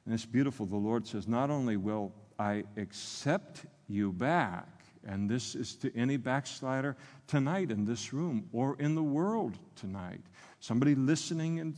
[0.05, 0.66] And it's beautiful.
[0.66, 4.68] The Lord says, Not only will I accept you back,
[5.07, 10.20] and this is to any backslider tonight in this room or in the world tonight.
[10.61, 11.74] Somebody listening and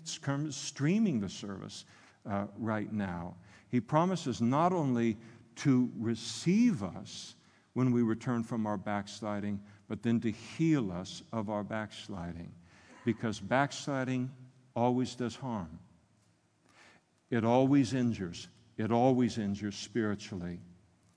[0.52, 1.84] streaming the service
[2.28, 3.34] uh, right now.
[3.68, 5.16] He promises not only
[5.56, 7.34] to receive us
[7.74, 12.52] when we return from our backsliding, but then to heal us of our backsliding.
[13.04, 14.30] Because backsliding
[14.74, 15.78] always does harm,
[17.30, 20.58] it always injures, it always injures spiritually.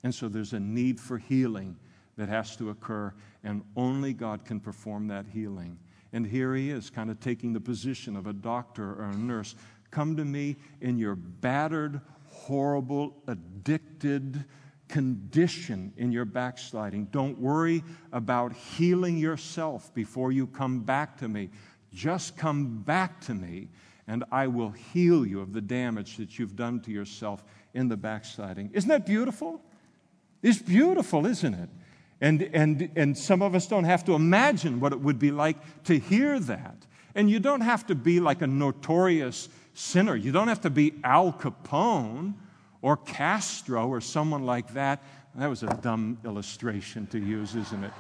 [0.06, 1.76] And so there's a need for healing
[2.16, 3.12] that has to occur,
[3.44, 5.80] and only God can perform that healing.
[6.14, 9.56] And here he is, kind of taking the position of a doctor or a nurse.
[9.90, 14.46] Come to me in your battered, horrible, addicted
[14.90, 17.06] condition in your backsliding.
[17.06, 21.50] Don't worry about healing yourself before you come back to me.
[21.92, 23.70] Just come back to me
[24.08, 27.98] and I will heal you of the damage that you've done to yourself in the
[27.98, 28.70] backsliding.
[28.72, 29.64] Isn't that beautiful?
[30.46, 31.70] It's beautiful, isn't it?
[32.22, 35.58] And, and, and some of us don't have to imagine what it would be like
[35.86, 36.86] to hear that.
[37.16, 40.16] And you don't have to be like a notorious sinner.
[40.16, 42.36] You don't have to be Al Capone
[42.84, 45.02] or Castro or someone like that.
[45.34, 47.94] That was a dumb illustration to use, isn't it?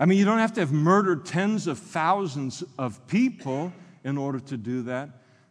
[0.00, 4.40] I mean, you don't have to have murdered tens of thousands of people in order
[4.40, 5.10] to do that.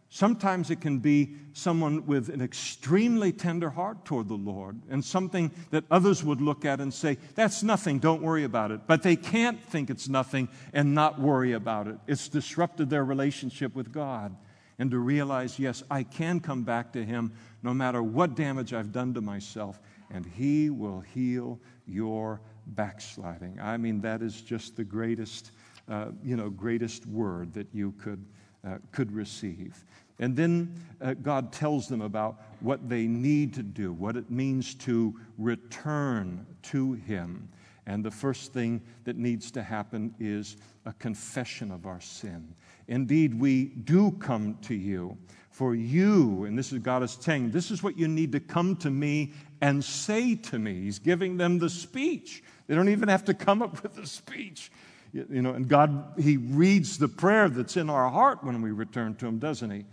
[0.10, 5.52] Sometimes it can be someone with an extremely tender heart toward the Lord and something
[5.72, 8.82] that others would look at and say, That's nothing, don't worry about it.
[8.88, 11.98] But they can't think it's nothing and not worry about it.
[12.08, 14.36] It's disrupted their relationship with God.
[14.80, 17.34] And to realize, yes, I can come back to Him
[17.64, 19.82] no matter what damage I've done to myself,
[20.12, 23.60] and He will heal your backsliding.
[23.60, 25.52] I mean, that is just the greatest,
[25.90, 28.24] uh, you know, greatest word that you could,
[28.66, 29.84] uh, could receive.
[30.20, 34.74] And then uh, God tells them about what they need to do, what it means
[34.76, 37.50] to return to Him.
[37.86, 42.54] And the first thing that needs to happen is a confession of our sin.
[42.88, 45.18] Indeed, we do come to you.
[45.52, 48.76] For you, and this is God is saying, this is what you need to come
[48.76, 50.82] to me and say to me.
[50.82, 52.44] He's giving them the speech.
[52.68, 54.72] They don't even have to come up with the speech.
[55.14, 59.16] You know, and God, He reads the prayer that's in our heart when we return
[59.16, 59.86] to Him, doesn't He?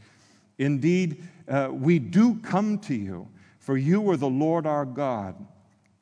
[0.58, 3.28] Indeed, uh, we do come to you,
[3.58, 5.34] for you are the Lord our God.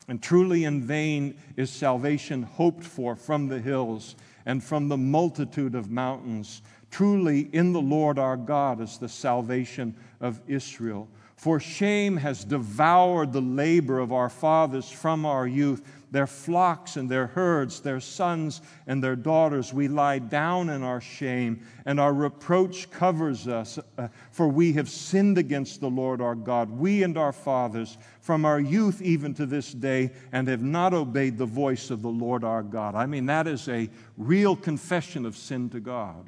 [0.08, 5.74] And truly in vain is salvation hoped for from the hills and from the multitude
[5.74, 6.62] of mountains.
[6.90, 11.08] Truly in the Lord our God is the salvation of Israel.
[11.42, 15.82] For shame has devoured the labor of our fathers from our youth
[16.12, 19.74] their flocks and their herds, their sons and their daughters.
[19.74, 24.88] We lie down in our shame, and our reproach covers us, uh, for we have
[24.88, 29.44] sinned against the Lord our God, we and our fathers, from our youth even to
[29.44, 32.94] this day, and have not obeyed the voice of the Lord our God.
[32.94, 36.24] I mean, that is a real confession of sin to God.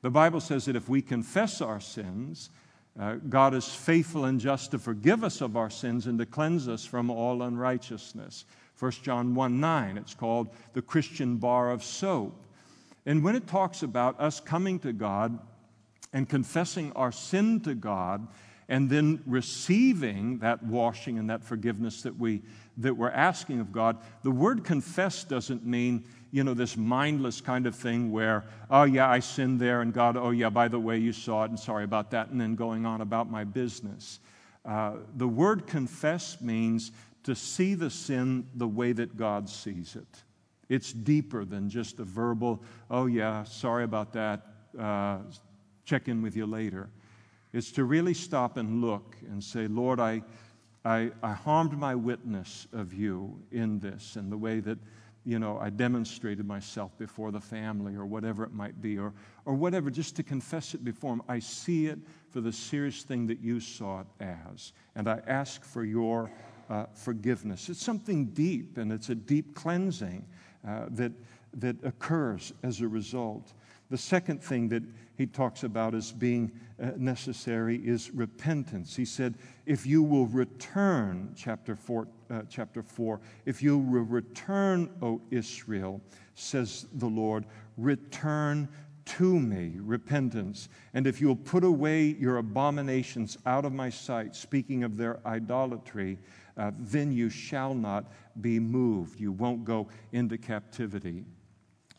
[0.00, 2.50] The Bible says that if we confess our sins,
[2.98, 6.68] uh, God is faithful and just to forgive us of our sins and to cleanse
[6.68, 8.44] us from all unrighteousness.
[8.78, 12.34] 1 John 1 9, it's called the Christian bar of soap.
[13.06, 15.38] And when it talks about us coming to God
[16.12, 18.26] and confessing our sin to God,
[18.68, 22.42] and then receiving that washing and that forgiveness that, we,
[22.78, 27.66] that we're asking of God, the word confess doesn't mean, you know, this mindless kind
[27.66, 30.96] of thing where, oh, yeah, I sinned there, and God, oh, yeah, by the way,
[30.96, 34.18] you saw it, and sorry about that, and then going on about my business.
[34.64, 36.90] Uh, the word confess means
[37.24, 40.22] to see the sin the way that God sees it.
[40.70, 44.46] It's deeper than just a verbal, oh, yeah, sorry about that,
[44.78, 45.18] uh,
[45.84, 46.88] check in with you later.
[47.52, 50.22] It's to really stop and look and say, Lord, I,
[50.82, 54.78] I, I harmed my witness of you in this and the way that
[55.24, 59.12] you know, I demonstrated myself before the family or whatever it might be, or,
[59.44, 61.22] or whatever, just to confess it before Him.
[61.28, 61.98] I see it
[62.30, 64.72] for the serious thing that you saw it as.
[64.96, 66.30] And I ask for your
[66.68, 67.68] uh, forgiveness.
[67.68, 70.26] It's something deep, and it's a deep cleansing
[70.66, 71.12] uh, that,
[71.54, 73.52] that occurs as a result.
[73.92, 74.82] The second thing that
[75.18, 76.50] he talks about as being
[76.82, 78.96] uh, necessary is repentance.
[78.96, 79.34] He said,
[79.66, 86.00] If you will return, chapter 4, uh, chapter 4 if you will return, O Israel,
[86.34, 87.44] says the Lord,
[87.76, 88.66] return
[89.04, 90.70] to me, repentance.
[90.94, 96.18] And if you'll put away your abominations out of my sight, speaking of their idolatry,
[96.56, 99.20] uh, then you shall not be moved.
[99.20, 101.26] You won't go into captivity.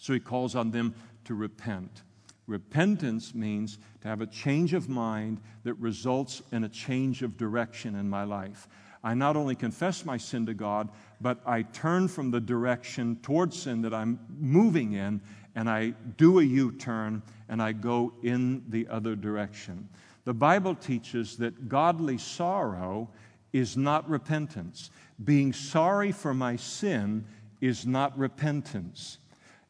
[0.03, 2.03] So he calls on them to repent.
[2.47, 7.95] Repentance means to have a change of mind that results in a change of direction
[7.95, 8.67] in my life.
[9.03, 13.61] I not only confess my sin to God, but I turn from the direction towards
[13.61, 15.21] sin that I'm moving in
[15.55, 19.87] and I do a U turn and I go in the other direction.
[20.25, 23.09] The Bible teaches that godly sorrow
[23.51, 24.89] is not repentance.
[25.23, 27.25] Being sorry for my sin
[27.61, 29.19] is not repentance.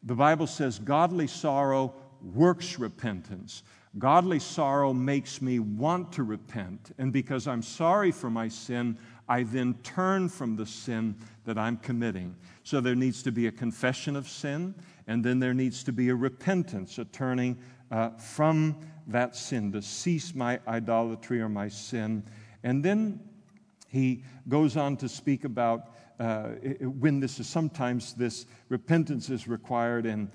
[0.03, 1.93] The Bible says godly sorrow
[2.33, 3.63] works repentance.
[3.99, 6.95] Godly sorrow makes me want to repent.
[6.97, 8.97] And because I'm sorry for my sin,
[9.29, 12.35] I then turn from the sin that I'm committing.
[12.63, 14.73] So there needs to be a confession of sin,
[15.07, 17.57] and then there needs to be a repentance, a turning
[17.91, 18.77] uh, from
[19.07, 22.23] that sin, to cease my idolatry or my sin.
[22.63, 23.19] And then
[23.87, 26.49] he goes on to speak about uh,
[26.99, 30.30] when this is sometimes this repentance is required in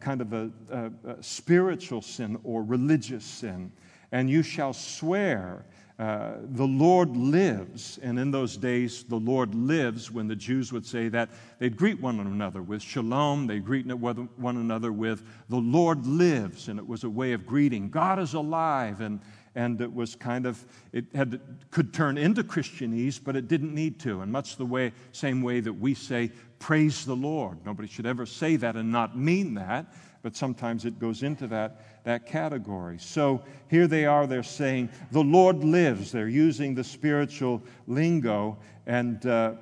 [0.00, 3.72] kind of a, a, a spiritual sin or religious sin.
[4.12, 5.64] And you shall swear
[5.98, 7.98] uh, the Lord lives.
[8.02, 11.28] And in those days, the Lord lives, when the Jews would say that,
[11.58, 13.46] they'd greet one another with shalom.
[13.46, 16.68] They'd greet one another with the Lord lives.
[16.68, 17.90] And it was a way of greeting.
[17.90, 19.00] God is alive.
[19.00, 19.20] And,
[19.54, 21.40] and it was kind of, it had,
[21.70, 24.20] could turn into Christianese, but it didn't need to.
[24.20, 27.58] And much the way, same way that we say, praise the Lord.
[27.64, 29.92] Nobody should ever say that and not mean that
[30.22, 32.98] but sometimes it goes into that, that category.
[32.98, 36.12] So here they are, they're saying, The Lord lives.
[36.12, 39.54] They're using the spiritual lingo, and, uh,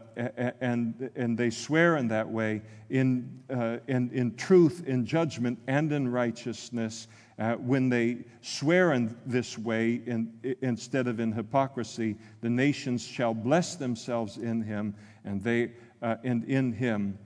[0.61, 5.93] and, and they swear in that way in, uh, in, in truth, in judgment, and
[5.93, 7.09] in righteousness.
[7.39, 13.32] Uh, when they swear in this way in, instead of in hypocrisy, the nations shall
[13.32, 15.70] bless themselves in him, and, they,
[16.03, 17.16] uh, and in him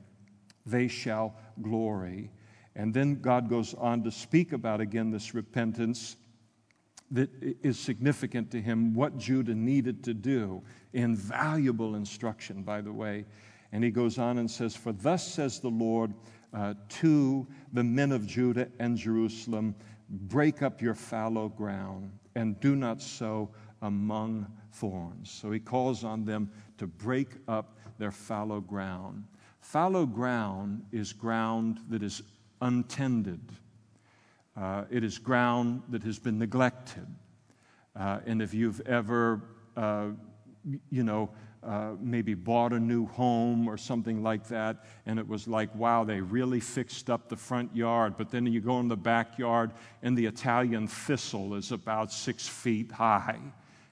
[0.66, 2.30] they shall glory.
[2.76, 6.16] And then God goes on to speak about again this repentance
[7.10, 7.30] that
[7.62, 10.62] is significant to him, what Judah needed to do.
[10.94, 13.26] Invaluable instruction, by the way.
[13.70, 16.14] And he goes on and says, For thus says the Lord
[16.54, 19.74] uh, to the men of Judah and Jerusalem,
[20.12, 23.48] break up your fallow ground and do not sow
[23.80, 25.30] among thorns.
[25.30, 29.24] So he calls on them to break up their fallow ground.
[29.60, 32.22] Fallow ground is ground that is
[32.60, 33.40] untended.
[34.56, 37.06] Uh, it is ground that has been neglected.
[37.96, 39.42] Uh, and if you've ever,
[39.76, 40.08] uh,
[40.90, 41.30] you know,
[41.62, 46.02] uh, maybe bought a new home or something like that, and it was like, wow,
[46.02, 48.14] they really fixed up the front yard.
[48.16, 49.70] But then you go in the backyard,
[50.02, 53.38] and the Italian thistle is about six feet high.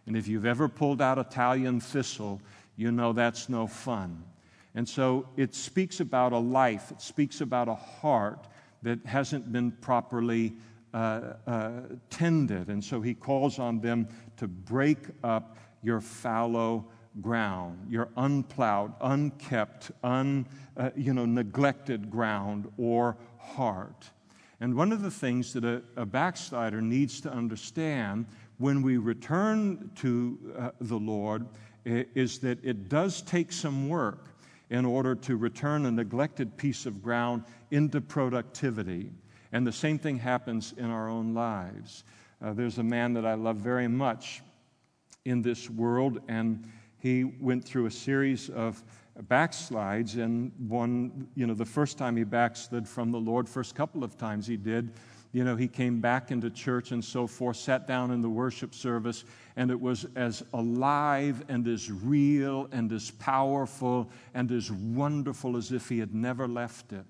[0.07, 2.41] And if you've ever pulled out Italian thistle,
[2.77, 4.25] you know that's no fun.
[4.75, 8.47] And so it speaks about a life, it speaks about a heart
[8.83, 10.55] that hasn't been properly
[10.93, 11.71] uh, uh,
[12.09, 12.69] tended.
[12.69, 14.09] And so he calls on them
[14.39, 16.87] to break up your fallow
[17.21, 20.47] ground, your unplowed, unkept, un,
[20.77, 24.11] uh, you know, neglected ground or heart.
[24.61, 28.27] And one of the things that a, a backslider needs to understand
[28.59, 31.47] when we return to uh, the Lord
[31.85, 34.29] is that it does take some work
[34.69, 39.11] in order to return a neglected piece of ground into productivity.
[39.53, 42.05] And the same thing happens in our own lives.
[42.43, 44.43] Uh, there's a man that I love very much
[45.25, 46.71] in this world, and
[47.01, 48.83] he went through a series of
[49.23, 50.17] backslides.
[50.17, 54.17] And one, you know, the first time he backslid from the Lord, first couple of
[54.17, 54.93] times he did,
[55.33, 58.75] you know, he came back into church and so forth, sat down in the worship
[58.75, 59.25] service,
[59.57, 65.71] and it was as alive and as real and as powerful and as wonderful as
[65.71, 67.07] if he had never left it.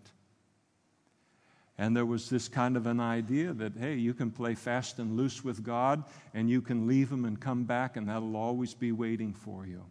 [1.81, 5.17] And there was this kind of an idea that, hey, you can play fast and
[5.17, 6.05] loose with God,
[6.35, 9.83] and you can leave Him and come back, and that'll always be waiting for you.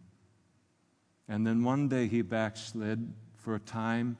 [1.28, 4.18] And then one day he backslid for a time,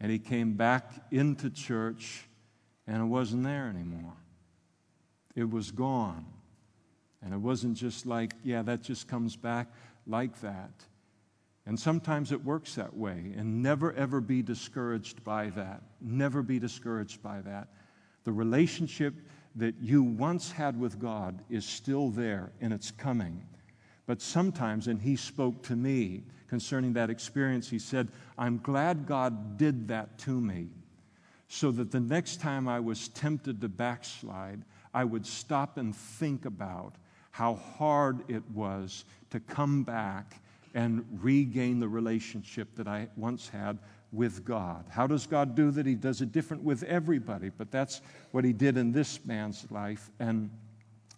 [0.00, 2.24] and he came back into church
[2.86, 4.14] and it wasn't there anymore.
[5.34, 6.24] It was gone.
[7.22, 9.72] And it wasn't just like, yeah, that just comes back
[10.06, 10.70] like that.
[11.66, 13.32] And sometimes it works that way.
[13.36, 15.82] And never, ever be discouraged by that.
[16.00, 17.68] Never be discouraged by that.
[18.24, 19.14] The relationship
[19.56, 23.44] that you once had with God is still there and it's coming.
[24.06, 28.08] But sometimes, and he spoke to me concerning that experience, he said,
[28.38, 30.68] I'm glad God did that to me
[31.48, 34.62] so that the next time I was tempted to backslide,
[34.94, 36.94] I would stop and think about
[37.32, 40.40] how hard it was to come back
[40.76, 43.78] and regain the relationship that I once had
[44.12, 44.84] with God.
[44.90, 45.86] How does God do that?
[45.86, 50.10] He does it different with everybody, but that's what he did in this man's life,
[50.20, 50.50] and,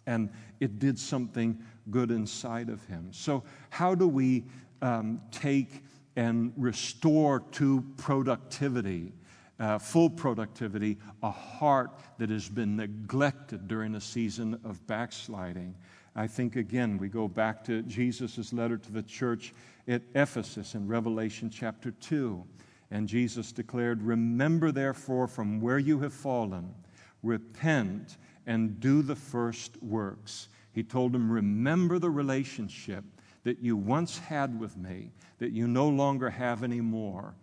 [0.07, 0.29] and
[0.61, 3.09] it did something good inside of him.
[3.11, 4.45] So, how do we
[4.81, 5.83] um, take
[6.15, 9.11] and restore to productivity
[9.59, 15.75] uh, full productivity, a heart that has been neglected during a season of backsliding.
[16.15, 19.53] I think, again, we go back to Jesus' letter to the church
[19.87, 22.43] at Ephesus in Revelation chapter 2.
[22.91, 26.73] And Jesus declared, Remember therefore from where you have fallen,
[27.21, 30.47] repent and do the first works.
[30.71, 33.03] He told them, Remember the relationship
[33.43, 37.35] that you once had with me, that you no longer have anymore.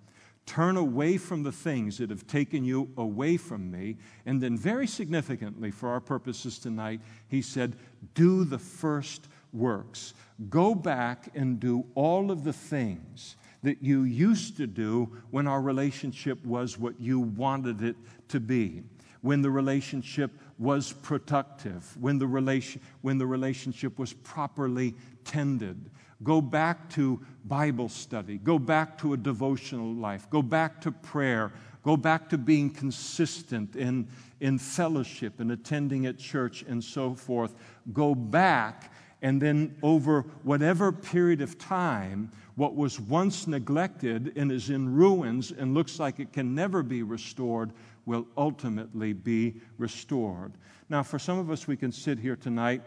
[0.46, 3.96] Turn away from the things that have taken you away from me.
[4.24, 7.76] And then, very significantly for our purposes tonight, he said,
[8.14, 10.14] Do the first works.
[10.48, 15.60] Go back and do all of the things that you used to do when our
[15.60, 17.96] relationship was what you wanted it
[18.28, 18.84] to be,
[19.22, 24.94] when the relationship was productive, when the, when the relationship was properly
[25.24, 25.90] tended.
[26.22, 31.52] Go back to Bible study, go back to a devotional life, go back to prayer,
[31.82, 34.08] go back to being consistent in,
[34.40, 37.54] in fellowship and attending at church and so forth.
[37.92, 38.92] Go back,
[39.22, 45.52] and then over whatever period of time, what was once neglected and is in ruins
[45.52, 47.72] and looks like it can never be restored
[48.06, 50.52] will ultimately be restored.
[50.88, 52.82] Now, for some of us, we can sit here tonight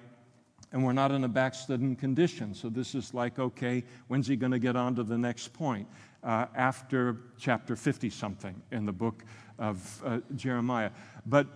[0.72, 2.54] and we're not in a backslidden condition.
[2.54, 5.88] So this is like, okay, when's he going to get on to the next point?
[6.24, 9.24] Uh, after chapter 50 something in the book
[9.58, 10.92] of uh, Jeremiah.
[11.26, 11.48] But,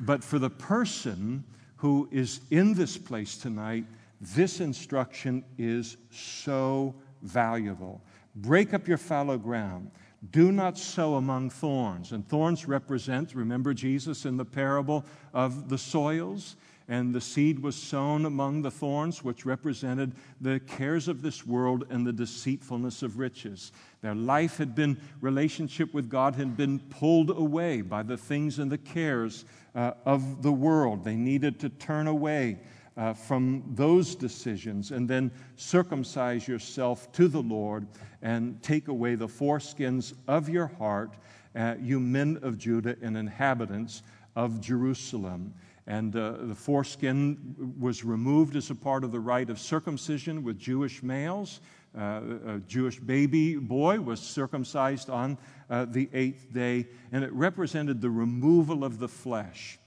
[0.00, 1.44] but for the person
[1.76, 3.84] who is in this place tonight,
[4.20, 8.02] this instruction is so valuable.
[8.34, 9.90] Break up your fallow ground.
[10.32, 12.10] Do not sow among thorns.
[12.10, 16.56] And thorns represent, remember Jesus in the parable of the soils?
[16.90, 21.84] And the seed was sown among the thorns, which represented the cares of this world
[21.90, 23.72] and the deceitfulness of riches.
[24.00, 28.72] Their life had been, relationship with God had been pulled away by the things and
[28.72, 31.04] the cares uh, of the world.
[31.04, 32.58] They needed to turn away
[32.96, 37.86] uh, from those decisions and then circumcise yourself to the Lord
[38.22, 41.14] and take away the foreskins of your heart,
[41.54, 44.02] uh, you men of Judah and inhabitants
[44.34, 45.54] of Jerusalem.
[45.88, 50.58] And uh, the foreskin was removed as a part of the rite of circumcision with
[50.58, 51.60] Jewish males.
[51.98, 55.38] Uh, a Jewish baby boy was circumcised on
[55.70, 59.78] uh, the eighth day, and it represented the removal of the flesh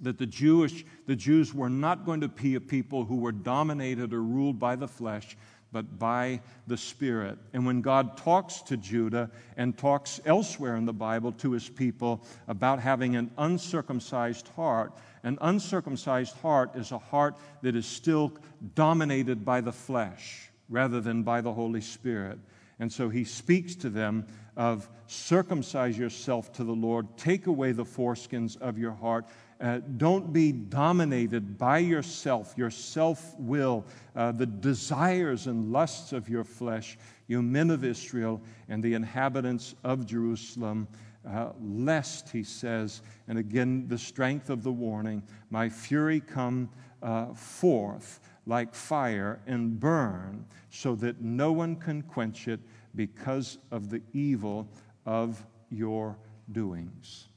[0.00, 4.12] that the Jewish the Jews were not going to be a people who were dominated
[4.12, 5.36] or ruled by the flesh
[5.70, 7.38] but by the Spirit.
[7.52, 12.24] And when God talks to Judah and talks elsewhere in the Bible to his people
[12.46, 14.92] about having an uncircumcised heart,
[15.22, 18.32] an uncircumcised heart is a heart that is still
[18.74, 22.38] dominated by the flesh rather than by the Holy Spirit.
[22.80, 27.84] And so he speaks to them of circumcise yourself to the Lord, take away the
[27.84, 29.26] foreskins of your heart,
[29.60, 36.28] uh, don't be dominated by yourself, your self will, uh, the desires and lusts of
[36.28, 36.96] your flesh,
[37.26, 40.86] you men of Israel and the inhabitants of Jerusalem.
[41.26, 46.68] Uh, lest, he says, and again the strength of the warning, my fury come
[47.02, 52.60] uh, forth like fire and burn, so that no one can quench it
[52.94, 54.66] because of the evil
[55.04, 56.16] of your
[56.52, 57.28] doings.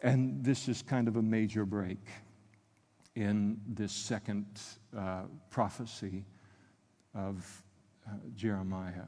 [0.00, 2.04] And this is kind of a major break
[3.14, 4.46] in this second
[4.96, 6.24] uh, prophecy
[7.14, 7.62] of
[8.06, 9.06] uh, Jeremiah.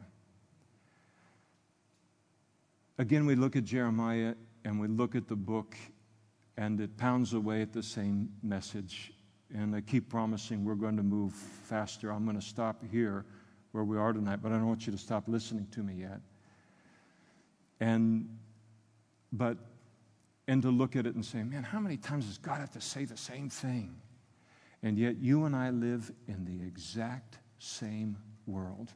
[2.98, 4.34] Again, we look at Jeremiah
[4.64, 5.76] and we look at the book,
[6.56, 9.12] and it pounds away at the same message.
[9.54, 12.10] And I keep promising we're going to move faster.
[12.10, 13.26] I'm going to stop here
[13.72, 16.20] where we are tonight, but I don't want you to stop listening to me yet.
[17.80, 18.38] And,
[19.30, 19.58] but
[20.48, 22.80] and to look at it and say, man, how many times does God have to
[22.80, 23.94] say the same thing?
[24.82, 28.16] And yet, you and I live in the exact same
[28.46, 28.92] world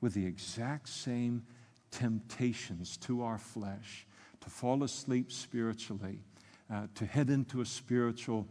[0.00, 1.44] with the exact same
[1.90, 4.06] temptations to our flesh
[4.40, 6.20] to fall asleep spiritually,
[6.72, 8.46] uh, to head into a spiritual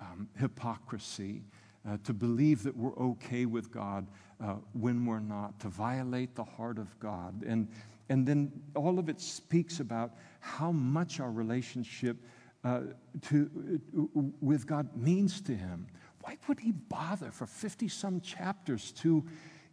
[0.00, 1.42] um, hypocrisy,
[1.88, 4.06] uh, to believe that we're okay with God
[4.42, 7.42] uh, when we're not, to violate the heart of God.
[7.44, 7.68] And,
[8.08, 12.16] and then all of it speaks about how much our relationship
[12.64, 12.80] uh,
[13.22, 15.86] to, uh, with God means to him.
[16.22, 19.24] Why would he bother for 50 some chapters to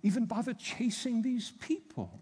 [0.01, 2.19] even bother chasing these people?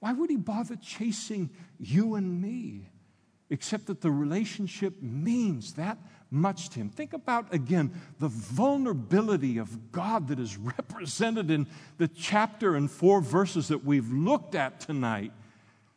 [0.00, 2.88] Why would he bother chasing you and me?
[3.50, 5.98] Except that the relationship means that
[6.30, 6.88] much to him.
[6.88, 11.66] Think about again the vulnerability of God that is represented in
[11.98, 15.32] the chapter and four verses that we've looked at tonight.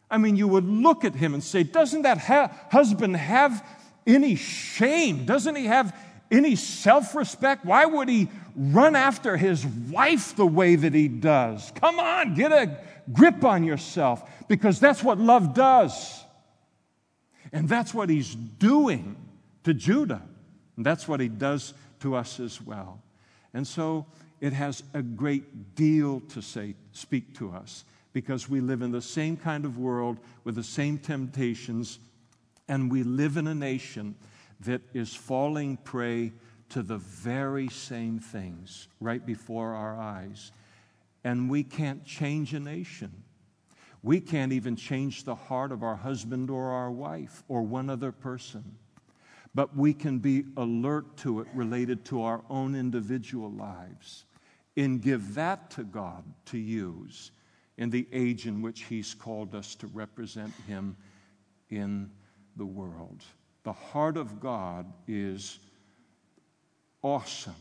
[0.10, 3.66] I mean, you would look at him and say, Doesn't that ha- husband have
[4.06, 5.26] any shame?
[5.26, 5.96] Doesn't he have
[6.32, 7.66] any self respect?
[7.66, 11.72] Why would he run after his wife the way that he does?
[11.76, 12.78] Come on, get a
[13.12, 16.24] grip on yourself because that's what love does.
[17.52, 19.16] And that's what he's doing
[19.64, 20.22] to Judah.
[20.78, 23.02] And that's what he does to us as well.
[23.54, 24.06] And so
[24.42, 29.02] it has a great deal to say, speak to us because we live in the
[29.02, 32.00] same kind of world with the same temptations,
[32.68, 34.16] and we live in a nation
[34.62, 36.32] that is falling prey
[36.70, 40.52] to the very same things right before our eyes.
[41.24, 43.24] And we can't change a nation.
[44.02, 48.12] We can't even change the heart of our husband or our wife or one other
[48.12, 48.78] person.
[49.56, 54.26] But we can be alert to it related to our own individual lives
[54.76, 57.32] and give that to God to use
[57.78, 60.98] in the age in which He's called us to represent Him
[61.70, 62.10] in
[62.56, 63.24] the world.
[63.64, 65.60] The heart of God is
[67.02, 67.54] awesome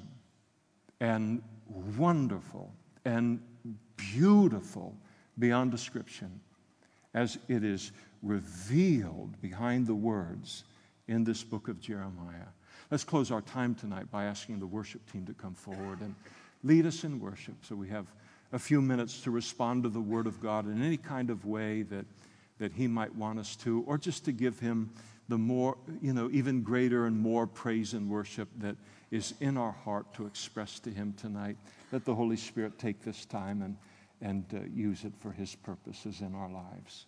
[1.01, 3.43] and wonderful and
[4.11, 4.95] beautiful
[5.39, 6.41] beyond description
[7.15, 7.93] as it is
[8.23, 10.65] revealed behind the words
[11.09, 12.49] in this book of Jeremiah.
[12.91, 16.15] Let's close our time tonight by asking the worship team to come forward and
[16.63, 18.07] lead us in worship so we have
[18.53, 21.83] a few minutes to respond to the Word of God in any kind of way
[21.83, 22.05] that,
[22.59, 24.91] that He might want us to, or just to give Him
[25.29, 28.77] the more, you know, even greater and more praise and worship that
[29.11, 31.57] is in our heart to express to Him tonight.
[31.93, 33.77] Let the Holy Spirit take this time and,
[34.23, 37.07] and uh, use it for His purposes in our lives.